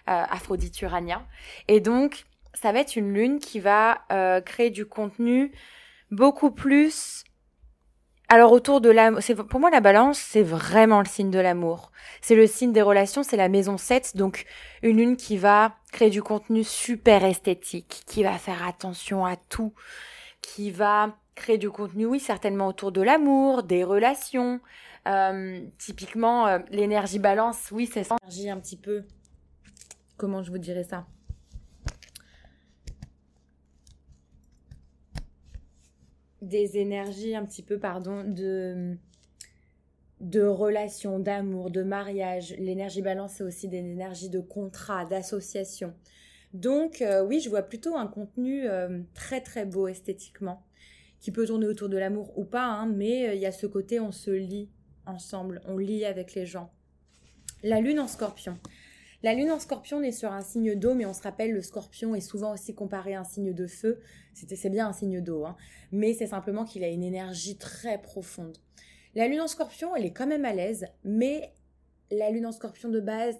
euh, 0.07 0.23
Aphrodite-Uranien. 0.29 1.25
Et 1.67 1.79
donc, 1.79 2.25
ça 2.53 2.71
va 2.71 2.79
être 2.79 2.95
une 2.95 3.13
lune 3.13 3.39
qui 3.39 3.59
va 3.59 4.01
euh, 4.11 4.41
créer 4.41 4.69
du 4.69 4.85
contenu 4.85 5.51
beaucoup 6.11 6.51
plus... 6.51 7.23
Alors 8.31 8.51
autour 8.51 8.79
de 8.79 8.91
la... 8.91 9.11
Pour 9.49 9.59
moi, 9.59 9.71
la 9.71 9.81
balance, 9.81 10.19
c'est 10.19 10.43
vraiment 10.43 10.99
le 10.99 11.07
signe 11.07 11.31
de 11.31 11.39
l'amour. 11.39 11.91
C'est 12.21 12.35
le 12.35 12.45
signe 12.45 12.71
des 12.71 12.83
relations, 12.83 13.23
c'est 13.23 13.37
la 13.37 13.49
maison 13.49 13.79
7, 13.79 14.15
donc 14.15 14.45
une 14.83 14.97
lune 14.97 15.17
qui 15.17 15.37
va 15.37 15.75
créer 15.91 16.11
du 16.11 16.21
contenu 16.21 16.63
super 16.63 17.25
esthétique, 17.25 18.03
qui 18.05 18.21
va 18.21 18.37
faire 18.37 18.67
attention 18.67 19.25
à 19.25 19.35
tout, 19.35 19.73
qui 20.41 20.69
va 20.69 21.17
créer 21.39 21.57
du 21.57 21.71
contenu, 21.71 22.05
oui, 22.05 22.19
certainement 22.19 22.67
autour 22.67 22.91
de 22.91 23.01
l'amour, 23.01 23.63
des 23.63 23.83
relations, 23.83 24.59
typiquement, 25.77 26.57
l'énergie 26.69 27.17
balance, 27.19 27.71
oui, 27.71 27.89
c'est 27.91 28.03
ça. 28.03 28.17
L'énergie 28.21 28.49
un 28.49 28.59
petit 28.59 28.77
peu. 28.77 29.05
Comment 30.17 30.43
je 30.43 30.51
vous 30.51 30.59
dirais 30.59 30.83
ça? 30.83 31.07
Des 36.41 36.77
énergies 36.77 37.35
un 37.35 37.45
petit 37.45 37.63
peu, 37.63 37.79
pardon, 37.79 38.23
de 38.23 38.97
de 40.19 40.43
relations, 40.43 41.19
d'amour, 41.19 41.71
de 41.71 41.81
mariage. 41.81 42.53
L'énergie 42.57 43.01
balance, 43.01 43.35
c'est 43.37 43.43
aussi 43.43 43.67
des 43.67 43.77
énergies 43.77 44.29
de 44.29 44.39
contrat, 44.39 45.05
d'association. 45.05 45.93
Donc 46.53 47.01
euh, 47.01 47.23
oui, 47.23 47.39
je 47.39 47.49
vois 47.49 47.61
plutôt 47.61 47.95
un 47.95 48.07
contenu 48.07 48.67
euh, 48.67 49.01
très 49.13 49.41
très 49.41 49.65
beau 49.65 49.87
esthétiquement, 49.87 50.63
qui 51.19 51.31
peut 51.31 51.45
tourner 51.45 51.67
autour 51.67 51.89
de 51.89 51.97
l'amour 51.97 52.37
ou 52.37 52.45
pas, 52.45 52.65
hein, 52.65 52.87
mais 52.87 53.29
euh, 53.29 53.33
il 53.33 53.41
y 53.41 53.45
a 53.45 53.51
ce 53.51 53.67
côté 53.67 53.99
on 53.99 54.11
se 54.11 54.31
lie 54.31 54.69
ensemble, 55.05 55.61
on 55.65 55.77
lie 55.77 56.05
avec 56.05 56.33
les 56.33 56.45
gens. 56.45 56.71
La 57.63 57.81
lune 57.81 57.99
en 57.99 58.07
scorpion. 58.07 58.57
La 59.21 59.33
lune 59.33 59.51
en 59.51 59.59
scorpion 59.59 60.01
est 60.01 60.13
sur 60.13 60.31
un 60.31 60.41
signe 60.41 60.75
d'eau, 60.75 60.93
mais 60.93 61.05
on 61.05 61.13
se 61.13 61.21
rappelle, 61.21 61.51
le 61.51 61.61
scorpion 61.61 62.15
est 62.15 62.21
souvent 62.21 62.53
aussi 62.53 62.73
comparé 62.73 63.15
à 63.15 63.19
un 63.19 63.25
signe 63.25 63.53
de 63.53 63.67
feu. 63.67 63.99
C'est 64.33 64.69
bien 64.69 64.87
un 64.87 64.93
signe 64.93 65.19
d'eau, 65.19 65.45
hein, 65.45 65.57
mais 65.91 66.13
c'est 66.13 66.27
simplement 66.27 66.63
qu'il 66.63 66.85
a 66.85 66.87
une 66.87 67.03
énergie 67.03 67.57
très 67.57 68.01
profonde. 68.01 68.57
La 69.15 69.27
lune 69.27 69.41
en 69.41 69.47
scorpion, 69.47 69.93
elle 69.95 70.05
est 70.05 70.13
quand 70.13 70.27
même 70.27 70.45
à 70.45 70.53
l'aise, 70.53 70.85
mais 71.03 71.51
la 72.11 72.29
lune 72.29 72.45
en 72.45 72.53
scorpion 72.53 72.87
de 72.87 73.01
base 73.01 73.35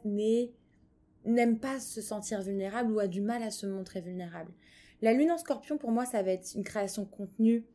n'aime 1.26 1.60
pas 1.60 1.80
se 1.80 2.02
sentir 2.02 2.42
vulnérable 2.42 2.92
ou 2.92 3.00
a 3.00 3.08
du 3.08 3.22
mal 3.22 3.42
à 3.42 3.52
se 3.52 3.66
montrer 3.66 4.02
vulnérable. 4.02 4.52
La 5.02 5.14
lune 5.14 5.32
en 5.32 5.38
scorpion, 5.38 5.78
pour 5.78 5.92
moi, 5.92 6.06
ça 6.06 6.22
va 6.22 6.32
être 6.32 6.54
une 6.56 6.64
création 6.64 7.04
de 7.04 7.08
contenu 7.10 7.66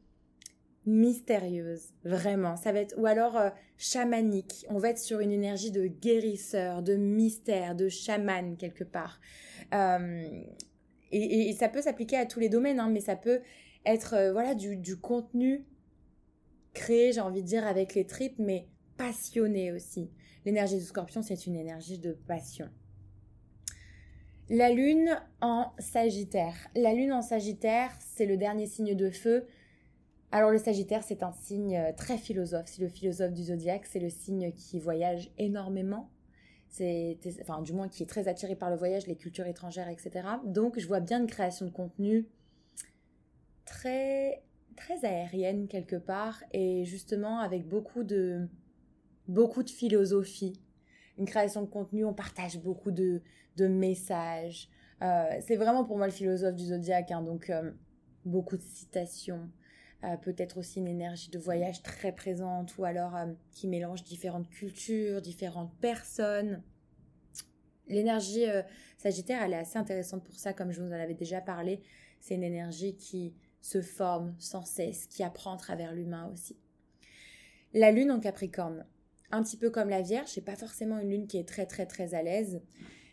mystérieuse, 0.86 1.94
vraiment. 2.04 2.56
Ça 2.56 2.72
va 2.72 2.80
être, 2.80 2.94
ou 2.98 3.06
alors 3.06 3.36
euh, 3.36 3.50
chamanique. 3.78 4.66
On 4.68 4.78
va 4.78 4.90
être 4.90 4.98
sur 4.98 5.20
une 5.20 5.32
énergie 5.32 5.70
de 5.70 5.86
guérisseur, 5.86 6.82
de 6.82 6.94
mystère, 6.94 7.74
de 7.74 7.88
chaman 7.88 8.56
quelque 8.56 8.84
part. 8.84 9.20
Euh, 9.72 10.42
et, 11.10 11.52
ça 11.54 11.68
peut 11.68 11.80
s'appliquer 11.80 12.16
à 12.16 12.26
tous 12.26 12.40
les 12.40 12.48
domaines, 12.48 12.80
hein, 12.80 12.90
mais 12.90 13.00
ça 13.00 13.16
peut 13.16 13.40
être 13.86 14.14
euh, 14.14 14.32
voilà 14.32 14.54
du, 14.54 14.76
du 14.76 14.96
contenu 14.96 15.64
créé, 16.74 17.12
j'ai 17.12 17.20
envie 17.20 17.42
de 17.42 17.46
dire, 17.46 17.66
avec 17.66 17.94
les 17.94 18.04
tripes, 18.04 18.38
mais 18.38 18.66
passionné 18.96 19.72
aussi. 19.72 20.10
L'énergie 20.44 20.76
du 20.76 20.84
scorpion, 20.84 21.22
c'est 21.22 21.46
une 21.46 21.56
énergie 21.56 21.98
de 21.98 22.12
passion. 22.12 22.68
La 24.50 24.70
lune 24.70 25.18
en 25.40 25.72
Sagittaire. 25.78 26.54
La 26.74 26.92
lune 26.92 27.12
en 27.12 27.22
Sagittaire, 27.22 27.90
c'est 27.98 28.26
le 28.26 28.36
dernier 28.36 28.66
signe 28.66 28.94
de 28.94 29.08
feu. 29.08 29.46
Alors 30.32 30.50
le 30.50 30.58
Sagittaire, 30.58 31.02
c'est 31.02 31.22
un 31.22 31.32
signe 31.32 31.76
euh, 31.76 31.92
très 31.96 32.18
philosophe. 32.18 32.66
C'est 32.66 32.82
le 32.82 32.88
philosophe 32.88 33.32
du 33.32 33.44
zodiaque. 33.44 33.86
C'est 33.86 34.00
le 34.00 34.10
signe 34.10 34.52
qui 34.52 34.78
voyage 34.78 35.30
énormément. 35.38 36.10
C'est, 36.68 37.18
enfin, 37.40 37.62
du 37.62 37.72
moins 37.72 37.88
qui 37.88 38.02
est 38.02 38.06
très 38.06 38.28
attiré 38.28 38.54
par 38.54 38.68
le 38.68 38.76
voyage, 38.76 39.06
les 39.06 39.16
cultures 39.16 39.46
étrangères, 39.46 39.88
etc. 39.88 40.28
Donc, 40.44 40.78
je 40.78 40.86
vois 40.88 41.00
bien 41.00 41.20
une 41.20 41.28
création 41.28 41.64
de 41.64 41.70
contenu 41.70 42.28
très 43.64 44.42
très 44.76 45.04
aérienne 45.04 45.68
quelque 45.68 45.94
part 45.94 46.42
et 46.52 46.84
justement 46.84 47.38
avec 47.38 47.68
beaucoup 47.68 48.02
de 48.02 48.48
beaucoup 49.28 49.62
de 49.62 49.70
philosophie. 49.70 50.60
Une 51.18 51.26
création 51.26 51.62
de 51.62 51.66
contenu, 51.66 52.04
on 52.04 52.14
partage 52.14 52.58
beaucoup 52.58 52.90
de, 52.90 53.22
de 53.56 53.66
messages. 53.66 54.68
Euh, 55.02 55.24
c'est 55.40 55.56
vraiment 55.56 55.84
pour 55.84 55.96
moi 55.96 56.06
le 56.06 56.12
philosophe 56.12 56.54
du 56.54 56.66
zodiaque, 56.66 57.10
hein, 57.10 57.22
donc 57.22 57.50
euh, 57.50 57.70
beaucoup 58.24 58.56
de 58.56 58.62
citations. 58.62 59.50
Euh, 60.02 60.16
peut-être 60.16 60.58
aussi 60.58 60.80
une 60.80 60.88
énergie 60.88 61.30
de 61.30 61.38
voyage 61.38 61.82
très 61.82 62.12
présente 62.12 62.76
ou 62.76 62.84
alors 62.84 63.14
qui 63.52 63.68
mélange 63.68 64.04
différentes 64.04 64.48
cultures, 64.50 65.22
différentes 65.22 65.74
personnes. 65.80 66.62
L'énergie 67.86 68.44
sagittaire, 68.98 69.42
elle 69.42 69.52
est 69.52 69.58
assez 69.58 69.78
intéressante 69.78 70.24
pour 70.24 70.34
ça, 70.34 70.52
comme 70.52 70.72
je 70.72 70.80
vous 70.80 70.88
en 70.88 70.92
avais 70.92 71.14
déjà 71.14 71.40
parlé. 71.40 71.82
C'est 72.20 72.34
une 72.34 72.42
énergie 72.42 72.96
qui 72.96 73.34
se 73.60 73.80
forme 73.80 74.34
sans 74.38 74.64
cesse, 74.64 75.06
qui 75.06 75.22
apprend 75.22 75.54
à 75.54 75.58
travers 75.58 75.92
l'humain 75.92 76.30
aussi. 76.32 76.56
La 77.72 77.90
lune 77.90 78.10
en 78.10 78.20
Capricorne, 78.20 78.86
un 79.34 79.42
petit 79.42 79.56
peu 79.56 79.70
comme 79.70 79.88
la 79.88 80.02
Vierge, 80.02 80.28
c'est 80.28 80.44
pas 80.44 80.56
forcément 80.56 80.98
une 80.98 81.10
lune 81.10 81.26
qui 81.26 81.38
est 81.38 81.48
très 81.48 81.66
très 81.66 81.86
très 81.86 82.14
à 82.14 82.22
l'aise, 82.22 82.62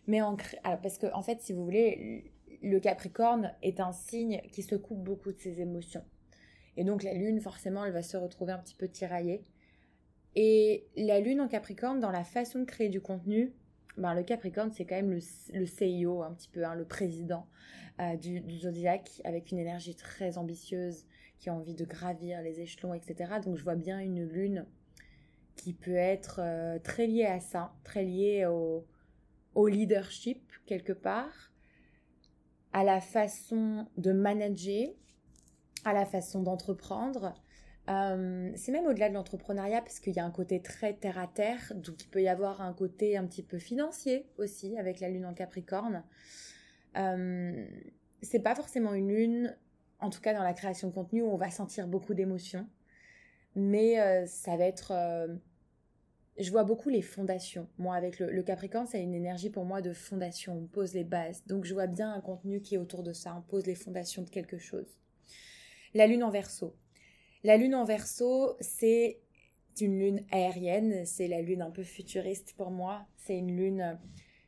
mais 0.07 0.21
en 0.21 0.37
parce 0.63 0.97
que 0.97 1.07
en 1.13 1.21
fait, 1.21 1.41
si 1.41 1.53
vous 1.53 1.63
voulez, 1.63 2.31
le 2.61 2.79
Capricorne 2.79 3.53
est 3.61 3.79
un 3.79 3.91
signe 3.91 4.41
qui 4.51 4.61
se 4.61 4.75
coupe 4.75 5.03
beaucoup 5.03 5.31
de 5.31 5.39
ses 5.39 5.61
émotions. 5.61 6.03
Et 6.77 6.83
donc 6.83 7.03
la 7.03 7.13
lune, 7.13 7.41
forcément, 7.41 7.85
elle 7.85 7.93
va 7.93 8.03
se 8.03 8.17
retrouver 8.17 8.53
un 8.53 8.59
petit 8.59 8.75
peu 8.75 8.87
tiraillée. 8.87 9.43
Et 10.35 10.87
la 10.95 11.19
lune 11.19 11.41
en 11.41 11.47
Capricorne, 11.47 11.99
dans 11.99 12.11
la 12.11 12.23
façon 12.23 12.59
de 12.59 12.65
créer 12.65 12.87
du 12.87 13.01
contenu, 13.01 13.53
ben, 13.97 14.13
le 14.13 14.23
Capricorne, 14.23 14.71
c'est 14.71 14.85
quand 14.85 14.95
même 14.95 15.11
le, 15.11 15.19
le 15.53 15.65
CIO, 15.65 16.23
un 16.23 16.33
petit 16.33 16.47
peu, 16.47 16.63
hein, 16.63 16.75
le 16.75 16.85
président. 16.85 17.47
Euh, 17.99 18.15
du, 18.15 18.39
du, 18.39 18.57
zodiaque 18.57 19.21
avec 19.25 19.51
une 19.51 19.59
énergie 19.59 19.95
très 19.95 20.37
ambitieuse, 20.37 21.05
qui 21.39 21.49
a 21.49 21.53
envie 21.53 21.75
de 21.75 21.83
gravir 21.83 22.41
les 22.41 22.61
échelons, 22.61 22.93
etc. 22.93 23.33
Donc 23.43 23.57
je 23.57 23.63
vois 23.63 23.75
bien 23.75 23.99
une 23.99 24.23
lune 24.23 24.65
qui 25.55 25.73
peut 25.73 25.95
être 25.95 26.39
euh, 26.41 26.79
très 26.79 27.07
liée 27.07 27.25
à 27.25 27.39
ça, 27.39 27.73
très 27.83 28.03
liée 28.03 28.45
au, 28.45 28.85
au 29.55 29.67
leadership 29.67 30.41
quelque 30.65 30.93
part, 30.93 31.51
à 32.73 32.83
la 32.83 33.01
façon 33.01 33.87
de 33.97 34.11
manager, 34.11 34.89
à 35.85 35.93
la 35.93 36.05
façon 36.05 36.41
d'entreprendre. 36.41 37.33
Euh, 37.89 38.51
c'est 38.55 38.71
même 38.71 38.85
au-delà 38.85 39.09
de 39.09 39.15
l'entrepreneuriat 39.15 39.81
parce 39.81 39.99
qu'il 39.99 40.13
y 40.13 40.19
a 40.19 40.25
un 40.25 40.31
côté 40.31 40.61
très 40.61 40.93
terre 40.93 41.17
à 41.17 41.27
terre, 41.27 41.73
donc 41.75 42.03
il 42.03 42.07
peut 42.09 42.21
y 42.21 42.27
avoir 42.27 42.61
un 42.61 42.73
côté 42.73 43.17
un 43.17 43.25
petit 43.25 43.43
peu 43.43 43.57
financier 43.57 44.27
aussi 44.37 44.77
avec 44.77 44.99
la 44.99 45.09
lune 45.09 45.25
en 45.25 45.33
Capricorne. 45.33 46.03
Euh, 46.97 47.65
c'est 48.21 48.39
pas 48.39 48.55
forcément 48.55 48.93
une 48.93 49.09
lune, 49.09 49.57
en 49.99 50.09
tout 50.09 50.21
cas 50.21 50.33
dans 50.33 50.43
la 50.43 50.53
création 50.53 50.89
de 50.89 50.93
contenu, 50.93 51.23
où 51.23 51.31
on 51.31 51.37
va 51.37 51.49
sentir 51.49 51.87
beaucoup 51.87 52.13
d'émotions. 52.13 52.67
Mais 53.55 53.99
euh, 53.99 54.25
ça 54.25 54.55
va 54.55 54.65
être. 54.65 54.91
Euh, 54.91 55.27
je 56.39 56.49
vois 56.51 56.63
beaucoup 56.63 56.89
les 56.89 57.01
fondations. 57.01 57.67
Moi, 57.77 57.95
avec 57.95 58.19
le, 58.19 58.41
Capricorne, 58.41 58.87
c'est 58.87 59.01
une 59.01 59.13
énergie 59.13 59.49
pour 59.49 59.65
moi 59.65 59.81
de 59.81 59.93
fondation. 59.93 60.57
On 60.57 60.65
pose 60.65 60.93
les 60.93 61.03
bases. 61.03 61.43
Donc, 61.45 61.65
je 61.65 61.73
vois 61.73 61.87
bien 61.87 62.13
un 62.13 62.21
contenu 62.21 62.61
qui 62.61 62.75
est 62.75 62.77
autour 62.77 63.03
de 63.03 63.13
ça. 63.13 63.35
On 63.37 63.41
pose 63.41 63.65
les 63.65 63.75
fondations 63.75 64.23
de 64.23 64.29
quelque 64.29 64.57
chose. 64.57 64.97
La 65.93 66.07
lune 66.07 66.23
en 66.23 66.29
verso. 66.29 66.75
La 67.43 67.57
lune 67.57 67.75
en 67.75 67.83
verso, 67.83 68.55
c'est 68.59 69.19
une 69.79 69.99
lune 69.99 70.23
aérienne. 70.31 71.05
C'est 71.05 71.27
la 71.27 71.41
lune 71.41 71.61
un 71.61 71.71
peu 71.71 71.83
futuriste 71.83 72.53
pour 72.55 72.71
moi. 72.71 73.05
C'est 73.17 73.37
une 73.37 73.55
lune 73.55 73.99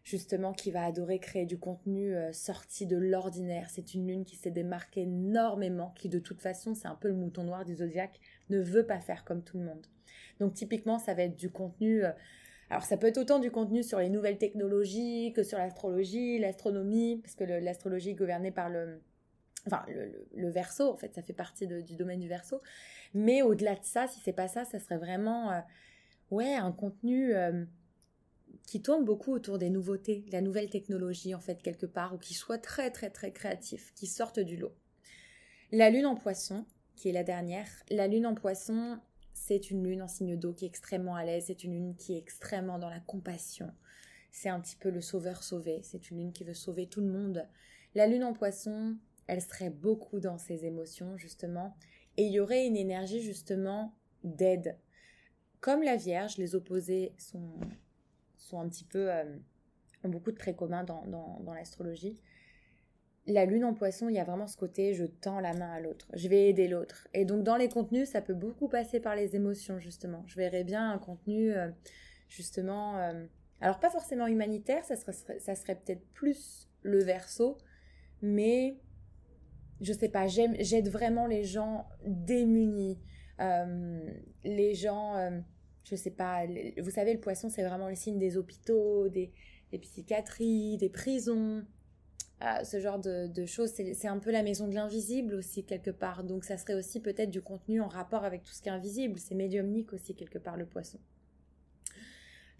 justement 0.03 0.53
qui 0.53 0.71
va 0.71 0.83
adorer 0.85 1.19
créer 1.19 1.45
du 1.45 1.57
contenu 1.57 2.15
euh, 2.15 2.33
sorti 2.33 2.85
de 2.85 2.97
l'ordinaire. 2.97 3.69
C'est 3.69 3.93
une 3.93 4.07
lune 4.07 4.25
qui 4.25 4.35
s'est 4.35 4.51
démarquée 4.51 5.01
énormément, 5.01 5.93
qui 5.95 6.09
de 6.09 6.19
toute 6.19 6.41
façon, 6.41 6.75
c'est 6.75 6.87
un 6.87 6.95
peu 6.95 7.07
le 7.07 7.15
mouton 7.15 7.43
noir 7.43 7.65
du 7.65 7.75
zodiaque, 7.75 8.19
ne 8.57 8.61
veut 8.61 8.85
pas 8.85 8.99
faire 8.99 9.23
comme 9.23 9.43
tout 9.43 9.57
le 9.57 9.65
monde. 9.65 9.85
Donc 10.39 10.53
typiquement, 10.53 10.99
ça 10.99 11.13
va 11.13 11.23
être 11.23 11.35
du 11.35 11.49
contenu... 11.49 12.05
Euh, 12.05 12.11
alors 12.69 12.83
ça 12.83 12.97
peut 12.97 13.07
être 13.07 13.17
autant 13.17 13.39
du 13.39 13.51
contenu 13.51 13.83
sur 13.83 13.99
les 13.99 14.09
nouvelles 14.09 14.37
technologies 14.37 15.31
que 15.35 15.43
sur 15.43 15.57
l'astrologie, 15.57 16.39
l'astronomie, 16.39 17.17
parce 17.17 17.35
que 17.35 17.43
l'astrologie 17.43 18.11
est 18.11 18.15
gouvernée 18.15 18.51
par 18.51 18.69
le... 18.69 19.01
Enfin, 19.67 19.85
le, 20.33 20.49
verso, 20.49 20.89
en 20.89 20.97
fait, 20.97 21.13
ça 21.13 21.21
fait 21.21 21.33
partie 21.33 21.67
du 21.67 21.95
domaine 21.95 22.19
du 22.19 22.27
verso. 22.27 22.61
Mais 23.13 23.41
au-delà 23.41 23.75
de 23.75 23.83
ça, 23.83 24.07
si 24.07 24.19
c'est 24.21 24.33
pas 24.33 24.47
ça, 24.47 24.65
ça 24.65 24.79
serait 24.79 24.97
vraiment... 24.97 25.51
Euh, 25.51 25.59
ouais, 26.31 26.55
un 26.55 26.71
contenu 26.71 27.33
qui 28.67 28.81
tourne 28.81 29.03
beaucoup 29.03 29.33
autour 29.33 29.57
des 29.57 29.69
nouveautés, 29.69 30.25
la 30.31 30.41
nouvelle 30.41 30.69
technologie 30.69 31.35
en 31.35 31.39
fait 31.39 31.61
quelque 31.61 31.85
part, 31.85 32.13
ou 32.13 32.17
qui 32.17 32.33
soit 32.33 32.57
très 32.57 32.91
très 32.91 33.09
très 33.09 33.31
créatif, 33.31 33.93
qui 33.95 34.07
sortent 34.07 34.39
du 34.39 34.57
lot. 34.57 34.73
La 35.71 35.89
lune 35.89 36.05
en 36.05 36.15
poisson, 36.15 36.65
qui 36.95 37.09
est 37.09 37.13
la 37.13 37.23
dernière, 37.23 37.67
la 37.89 38.07
lune 38.07 38.25
en 38.25 38.35
poisson, 38.35 38.99
c'est 39.33 39.71
une 39.71 39.83
lune 39.83 40.01
en 40.01 40.07
signe 40.07 40.37
d'eau 40.37 40.53
qui 40.53 40.65
est 40.65 40.67
extrêmement 40.67 41.15
à 41.15 41.25
l'aise, 41.25 41.45
c'est 41.47 41.63
une 41.63 41.73
lune 41.73 41.95
qui 41.95 42.13
est 42.13 42.17
extrêmement 42.17 42.79
dans 42.79 42.89
la 42.89 42.99
compassion. 42.99 43.71
C'est 44.31 44.49
un 44.49 44.59
petit 44.59 44.75
peu 44.75 44.89
le 44.89 45.01
sauveur 45.01 45.43
sauvé, 45.43 45.81
c'est 45.83 46.09
une 46.09 46.17
lune 46.17 46.33
qui 46.33 46.43
veut 46.43 46.53
sauver 46.53 46.87
tout 46.87 47.01
le 47.01 47.07
monde. 47.07 47.47
La 47.95 48.07
lune 48.07 48.23
en 48.23 48.33
poisson, 48.33 48.97
elle 49.27 49.41
serait 49.41 49.69
beaucoup 49.69 50.19
dans 50.19 50.37
ses 50.37 50.65
émotions 50.65 51.17
justement, 51.17 51.75
et 52.17 52.23
il 52.23 52.31
y 52.31 52.39
aurait 52.39 52.65
une 52.65 52.77
énergie 52.77 53.21
justement 53.21 53.93
d'aide. 54.23 54.77
Comme 55.59 55.83
la 55.83 55.95
Vierge, 55.95 56.37
les 56.37 56.55
opposés 56.55 57.13
sont 57.17 57.59
sont 58.43 58.59
un 58.59 58.67
petit 58.67 58.83
peu, 58.83 59.11
euh, 59.11 59.37
ont 60.03 60.09
beaucoup 60.09 60.31
de 60.31 60.37
traits 60.37 60.55
communs 60.55 60.83
dans, 60.83 61.05
dans, 61.07 61.53
l'astrologie. 61.53 62.19
La 63.25 63.45
lune 63.45 63.63
en 63.63 63.73
poisson, 63.73 64.09
il 64.09 64.15
y 64.15 64.19
a 64.19 64.23
vraiment 64.23 64.47
ce 64.47 64.57
côté 64.57 64.93
je 64.93 65.05
tends 65.05 65.39
la 65.39 65.53
main 65.53 65.71
à 65.71 65.79
l'autre, 65.79 66.07
je 66.13 66.27
vais 66.27 66.49
aider 66.49 66.67
l'autre. 66.67 67.07
Et 67.13 67.25
donc 67.25 67.43
dans 67.43 67.55
les 67.55 67.69
contenus, 67.69 68.09
ça 68.09 68.21
peut 68.21 68.33
beaucoup 68.33 68.67
passer 68.67 68.99
par 68.99 69.15
les 69.15 69.35
émotions 69.35 69.79
justement. 69.79 70.23
Je 70.27 70.35
verrais 70.35 70.63
bien 70.63 70.91
un 70.91 70.97
contenu 70.97 71.53
euh, 71.53 71.69
justement, 72.27 72.97
euh, 72.99 73.25
alors 73.61 73.79
pas 73.79 73.89
forcément 73.89 74.27
humanitaire, 74.27 74.83
ça 74.83 74.95
serait, 74.95 75.39
ça 75.39 75.55
serait 75.55 75.75
peut-être 75.75 76.05
plus 76.13 76.69
le 76.81 77.01
verso, 77.01 77.57
mais 78.21 78.77
je 79.79 79.93
sais 79.93 80.09
pas, 80.09 80.27
j'aide 80.27 80.89
vraiment 80.89 81.27
les 81.27 81.43
gens 81.43 81.87
démunis, 82.05 82.99
les 84.43 84.75
gens 84.75 85.15
je 85.83 85.95
sais 85.95 86.11
pas, 86.11 86.45
vous 86.81 86.89
savez, 86.89 87.13
le 87.13 87.19
poisson, 87.19 87.49
c'est 87.49 87.63
vraiment 87.63 87.89
le 87.89 87.95
signe 87.95 88.17
des 88.17 88.37
hôpitaux, 88.37 89.09
des, 89.09 89.31
psychiatries, 89.81 90.77
des 90.77 90.89
prisons, 90.89 91.65
euh, 92.43 92.63
ce 92.63 92.79
genre 92.79 92.99
de, 92.99 93.45
choses. 93.45 93.71
C'est 93.71 94.07
un 94.07 94.19
peu 94.19 94.31
la 94.31 94.43
maison 94.43 94.67
de 94.67 94.75
l'invisible 94.75 95.35
aussi, 95.35 95.63
quelque 95.63 95.91
part. 95.91 96.23
Donc, 96.23 96.43
ça 96.43 96.57
serait 96.57 96.73
aussi 96.73 96.99
peut-être 96.99 97.29
du 97.29 97.41
contenu 97.41 97.79
en 97.79 97.87
rapport 97.87 98.25
avec 98.25 98.43
tout 98.43 98.51
ce 98.51 98.61
qui 98.61 98.69
est 98.69 98.71
invisible. 98.71 99.17
C'est 99.17 99.35
médiumnique 99.35 99.93
aussi, 99.93 100.13
quelque 100.13 100.39
part, 100.39 100.57
le 100.57 100.65
poisson. 100.65 100.99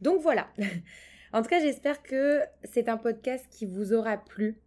Donc, 0.02 0.22
voilà. 0.22 0.48
en 1.34 1.42
tout 1.42 1.50
cas, 1.50 1.60
j'espère 1.60 2.02
que 2.02 2.42
c'est 2.64 2.88
un 2.88 2.98
podcast 2.98 3.46
qui 3.50 3.66
vous 3.66 3.94
aura 3.94 4.18
plu. 4.18 4.58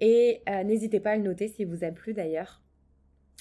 Et 0.00 0.42
euh, 0.48 0.64
n'hésitez 0.64 1.00
pas 1.00 1.12
à 1.12 1.16
le 1.16 1.22
noter 1.22 1.48
s'il 1.48 1.68
vous 1.68 1.84
a 1.84 1.90
plu 1.90 2.12
d'ailleurs. 2.12 2.63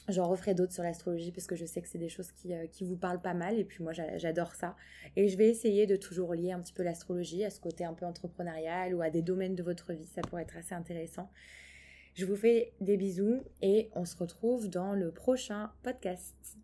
J'en 0.09 0.27
referai 0.27 0.53
d'autres 0.53 0.73
sur 0.73 0.83
l'astrologie 0.83 1.31
parce 1.31 1.47
que 1.47 1.55
je 1.55 1.65
sais 1.65 1.81
que 1.81 1.87
c'est 1.87 1.97
des 1.97 2.09
choses 2.09 2.31
qui, 2.33 2.53
euh, 2.53 2.67
qui, 2.67 2.83
vous 2.83 2.97
parlent 2.97 3.21
pas 3.21 3.33
mal 3.33 3.57
et 3.57 3.63
puis 3.63 3.83
moi 3.83 3.93
j'adore 3.93 4.53
ça. 4.53 4.75
Et 5.15 5.29
je 5.29 5.37
vais 5.37 5.47
essayer 5.47 5.87
de 5.87 5.95
toujours 5.95 6.33
lier 6.33 6.51
un 6.51 6.59
petit 6.59 6.73
peu 6.73 6.83
l'astrologie 6.83 7.45
à 7.45 7.49
ce 7.49 7.61
côté 7.61 7.85
un 7.85 7.93
peu 7.93 8.05
entrepreneurial 8.05 8.93
ou 8.95 9.01
à 9.01 9.09
des 9.09 9.21
domaines 9.21 9.55
de 9.55 9.63
votre 9.63 9.93
vie. 9.93 10.05
Ça 10.13 10.21
pourrait 10.21 10.41
être 10.41 10.57
assez 10.57 10.75
intéressant. 10.75 11.29
Je 12.15 12.25
vous 12.25 12.35
fais 12.35 12.73
des 12.81 12.97
bisous 12.97 13.41
et 13.61 13.89
on 13.95 14.05
se 14.05 14.17
retrouve 14.17 14.69
dans 14.69 14.93
le 14.93 15.11
prochain 15.11 15.71
podcast. 15.83 16.62